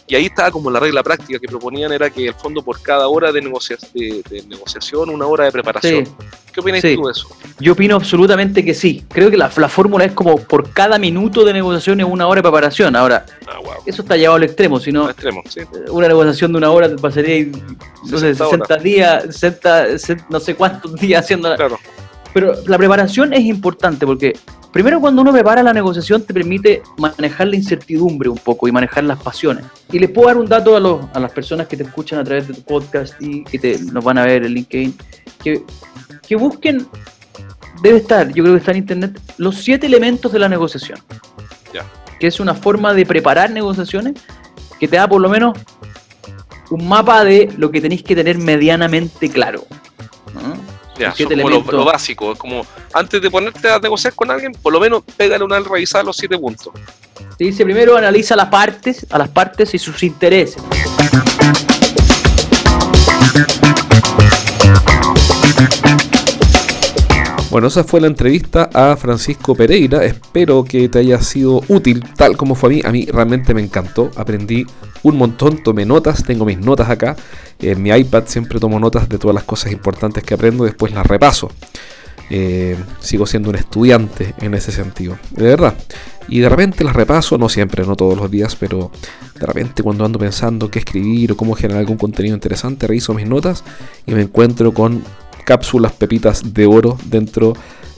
y 0.08 0.16
ahí 0.16 0.26
estaba 0.26 0.52
como 0.52 0.70
la 0.70 0.80
regla 0.80 1.02
práctica 1.02 1.40
que 1.40 1.48
proponían 1.48 1.92
era 1.92 2.12
que 2.12 2.28
el 2.28 2.34
fondo 2.36 2.62
por 2.62 2.80
cada 2.82 3.08
hora 3.08 3.32
de, 3.32 3.42
de, 3.42 4.44
negociación, 4.48 5.10
una 5.10 5.26
hora 5.26 5.46
de 5.46 5.52
preparación. 5.52 6.08
¿Qué 6.54 6.60
opinas 6.60 6.82
tú 6.82 6.88
de 6.88 7.12
eso? 7.12 7.28
Yo 7.60 7.74
opino 7.74 7.96
absolutamente 7.96 8.64
que 8.64 8.76
sí. 8.76 9.04
Creo 9.10 9.32
que 9.32 9.38
la, 9.38 9.50
fórmula 9.50 10.06
es 10.06 10.12
como 10.12 10.38
por 10.38 10.70
cada 10.72 11.00
minuto 11.00 11.44
de 11.44 11.54
negociación 11.54 12.02
es 12.02 12.06
una 12.06 12.28
hora 12.28 12.40
de 12.40 12.44
preparación. 12.44 12.96
Ahora, 12.96 13.26
ah, 13.48 13.60
eso 13.86 14.04
está 14.04 14.16
llevado 14.16 14.38
al 14.38 14.44
extremo. 14.44 14.80
Si 14.80 14.92
no, 14.92 15.10
extremo, 15.10 15.42
sí. 15.50 15.62
una 15.90 16.08
negociación 16.08 16.52
de 16.52 16.58
una 16.60 16.70
hora 16.70 16.96
pasaría, 16.96 17.48
no 18.06 18.18
sé, 18.20 18.36
60 18.36 18.78
días, 18.78 19.36
60, 19.36 19.88
no 20.30 20.40
sé 20.40 20.54
cuántos 20.54 20.94
días 20.96 21.24
haciendo. 21.24 21.56
Claro. 21.56 21.80
Pero 22.36 22.54
la 22.68 22.78
preparación 22.78 23.32
es 23.32 23.46
importante 23.46 24.06
porque 24.06 24.38
primero 24.74 25.00
cuando 25.00 25.22
uno 25.22 25.32
prepara 25.32 25.64
la 25.64 25.72
negociación 25.72 26.22
te 26.22 26.34
permite 26.34 26.84
manejar 26.98 27.48
la 27.48 27.56
incertidumbre 27.56 28.28
un 28.28 28.38
poco 28.38 28.68
y 28.68 28.74
manejar 28.74 29.06
las 29.06 29.24
pasiones. 29.24 29.64
Y 29.90 30.00
les 30.00 30.10
puedo 30.10 30.28
dar 30.28 30.36
un 30.36 30.46
dato 30.46 30.76
a, 30.76 30.82
los, 30.82 31.06
a 31.14 31.20
las 31.22 31.32
personas 31.32 31.68
que 31.68 31.78
te 31.78 31.84
escuchan 31.84 32.20
a 32.20 32.26
través 32.26 32.50
de 32.50 32.56
tu 32.56 32.62
podcast 32.64 33.14
y 33.22 33.46
que 33.46 33.58
te, 33.58 33.80
nos 33.80 34.04
van 34.04 34.18
a 34.18 34.26
ver 34.26 34.46
en 34.46 34.54
LinkedIn, 34.54 34.98
que, 35.42 35.64
que 36.28 36.36
busquen, 36.36 36.86
debe 37.82 38.00
estar, 38.00 38.28
yo 38.28 38.44
creo 38.44 38.56
que 38.56 38.60
está 38.60 38.72
en 38.72 38.78
internet, 38.80 39.18
los 39.38 39.56
siete 39.56 39.88
elementos 39.88 40.30
de 40.34 40.40
la 40.40 40.50
negociación. 40.50 41.00
Que 42.20 42.28
es 42.28 42.42
una 42.42 42.54
forma 42.54 42.94
de 42.94 43.06
preparar 43.06 43.50
negociaciones 43.50 44.16
que 44.78 44.90
te 44.90 44.98
da 44.98 45.08
por 45.08 45.22
lo 45.22 45.30
menos 45.30 45.58
un 46.70 46.86
mapa 46.86 47.24
de 47.24 47.50
lo 47.58 47.72
que 47.72 47.80
tenéis 47.80 48.04
que 48.04 48.14
tener 48.14 48.38
medianamente 48.38 49.30
claro. 49.30 49.66
Ya, 50.98 51.14
como 51.14 51.50
lo, 51.50 51.86
básico. 51.86 52.32
Es 52.34 52.40
como 52.40 52.66
antes 52.94 53.22
de 53.22 53.30
ponerte 53.30 53.70
a 53.70 53.80
negociar 53.80 54.14
con 54.14 54.32
alguien, 54.32 54.54
por 54.54 54.72
lo 54.72 54.80
menos 54.80 55.04
pégale 55.18 55.44
una 55.44 55.60
revisada 55.60 56.04
los 56.04 56.18
siete 56.18 56.38
puntos. 56.38 56.74
dice 57.38 57.64
primero 57.64 57.98
analiza 57.98 58.36
las 58.36 58.48
partes, 58.48 59.06
a 59.10 59.18
las 59.18 59.30
partes 59.30 59.74
y 59.74 59.80
sus 59.80 60.02
intereses. 60.04 60.62
Bueno, 67.56 67.70
esa 67.70 67.86
fue 67.86 68.02
la 68.02 68.08
entrevista 68.08 68.70
a 68.74 68.98
Francisco 68.98 69.56
Pereira. 69.56 70.04
Espero 70.04 70.66
que 70.66 70.90
te 70.90 71.00
haya 71.00 71.22
sido 71.22 71.62
útil, 71.70 72.04
tal 72.18 72.36
como 72.36 72.54
fue 72.54 72.68
a 72.68 72.74
mí. 72.74 72.82
A 72.84 72.92
mí 72.92 73.06
realmente 73.06 73.54
me 73.54 73.62
encantó. 73.62 74.12
Aprendí 74.18 74.66
un 75.04 75.16
montón, 75.16 75.64
tomé 75.64 75.86
notas, 75.86 76.22
tengo 76.26 76.44
mis 76.44 76.58
notas 76.58 76.90
acá. 76.90 77.16
En 77.60 77.82
mi 77.82 77.92
iPad 77.92 78.24
siempre 78.26 78.60
tomo 78.60 78.78
notas 78.78 79.08
de 79.08 79.18
todas 79.18 79.34
las 79.34 79.46
cosas 79.46 79.72
importantes 79.72 80.22
que 80.26 80.34
aprendo, 80.34 80.66
después 80.66 80.92
las 80.92 81.08
repaso. 81.08 81.50
Eh, 82.30 82.76
sigo 83.00 83.26
siendo 83.26 83.52
un 83.52 83.56
estudiante 83.56 84.34
en 84.42 84.54
ese 84.54 84.74
sentido, 84.74 85.18
de 85.32 85.46
verdad. 85.46 85.76
Y 86.28 86.40
de 86.40 86.50
repente 86.50 86.84
las 86.84 86.94
repaso, 86.94 87.38
no 87.38 87.48
siempre, 87.48 87.86
no 87.86 87.96
todos 87.96 88.18
los 88.18 88.30
días, 88.30 88.58
pero 88.58 88.92
de 89.40 89.46
repente 89.46 89.82
cuando 89.82 90.04
ando 90.04 90.20
pensando 90.20 90.70
qué 90.70 90.80
escribir 90.80 91.32
o 91.32 91.38
cómo 91.38 91.54
generar 91.54 91.80
algún 91.80 91.98
contenido 91.98 92.36
interesante, 92.36 92.86
reviso 92.86 93.14
mis 93.14 93.28
notas 93.28 93.64
y 94.06 94.14
me 94.14 94.24
encuentro 94.24 94.74
con 94.74 95.04
cápsulas 95.46 95.94
pepitas 95.94 96.54
de 96.54 96.66
oro 96.66 96.98
dentro 97.06 97.54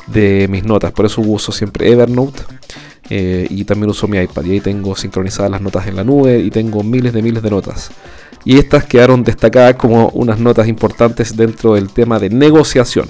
de 0.08 0.48
mis 0.50 0.64
notas. 0.64 0.92
Por 0.92 1.06
eso 1.06 1.22
uso 1.22 1.52
siempre 1.52 1.92
Evernote. 1.92 2.44
Eh, 3.10 3.48
y 3.50 3.64
también 3.64 3.90
uso 3.90 4.08
mi 4.08 4.18
iPad 4.18 4.44
y 4.44 4.52
ahí 4.52 4.60
tengo 4.60 4.94
sincronizadas 4.94 5.50
las 5.50 5.62
notas 5.62 5.88
en 5.88 5.96
la 5.96 6.04
nube 6.04 6.40
y 6.40 6.52
tengo 6.52 6.84
miles 6.84 7.14
de 7.14 7.22
miles 7.22 7.42
de 7.42 7.50
notas. 7.50 7.90
Y 8.44 8.58
estas 8.60 8.86
quedaron 8.86 9.24
destacadas 9.24 9.76
como 9.76 10.10
unas 10.10 10.40
notas 10.40 10.68
importantes 10.68 11.36
dentro 11.36 11.76
del 11.76 11.90
tema 11.90 12.20
de 12.20 12.30
negociación. 12.30 13.10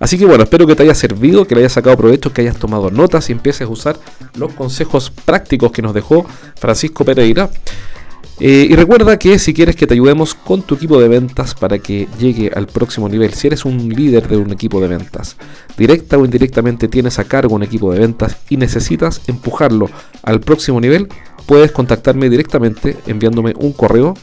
Así 0.00 0.18
que 0.18 0.24
bueno, 0.24 0.44
espero 0.44 0.66
que 0.66 0.74
te 0.74 0.82
haya 0.82 0.94
servido, 0.94 1.46
que 1.46 1.54
le 1.54 1.62
hayas 1.62 1.72
sacado 1.72 1.96
provecho, 1.96 2.32
que 2.32 2.42
hayas 2.42 2.56
tomado 2.56 2.90
notas 2.90 3.28
y 3.30 3.32
empieces 3.32 3.62
a 3.62 3.70
usar 3.70 3.96
los 4.36 4.52
consejos 4.54 5.10
prácticos 5.10 5.72
que 5.72 5.82
nos 5.82 5.94
dejó 5.94 6.26
Francisco 6.56 7.04
Pereira. 7.04 7.50
Eh, 8.40 8.66
y 8.68 8.74
recuerda 8.74 9.18
que 9.18 9.38
si 9.38 9.54
quieres 9.54 9.76
que 9.76 9.86
te 9.86 9.94
ayudemos 9.94 10.34
con 10.34 10.62
tu 10.62 10.74
equipo 10.74 11.00
de 11.00 11.08
ventas 11.08 11.54
para 11.54 11.78
que 11.78 12.08
llegue 12.18 12.50
al 12.54 12.66
próximo 12.66 13.08
nivel, 13.08 13.32
si 13.34 13.46
eres 13.46 13.64
un 13.64 13.88
líder 13.88 14.28
de 14.28 14.36
un 14.36 14.52
equipo 14.52 14.80
de 14.80 14.88
ventas, 14.88 15.36
directa 15.76 16.18
o 16.18 16.24
indirectamente 16.24 16.88
tienes 16.88 17.18
a 17.18 17.24
cargo 17.24 17.54
un 17.54 17.62
equipo 17.62 17.92
de 17.92 18.00
ventas 18.00 18.36
y 18.48 18.56
necesitas 18.56 19.20
empujarlo 19.28 19.90
al 20.22 20.40
próximo 20.40 20.80
nivel, 20.80 21.08
puedes 21.46 21.72
contactarme 21.72 22.30
directamente 22.30 22.96
enviándome 23.06 23.54
un 23.58 23.72
correo 23.72 24.14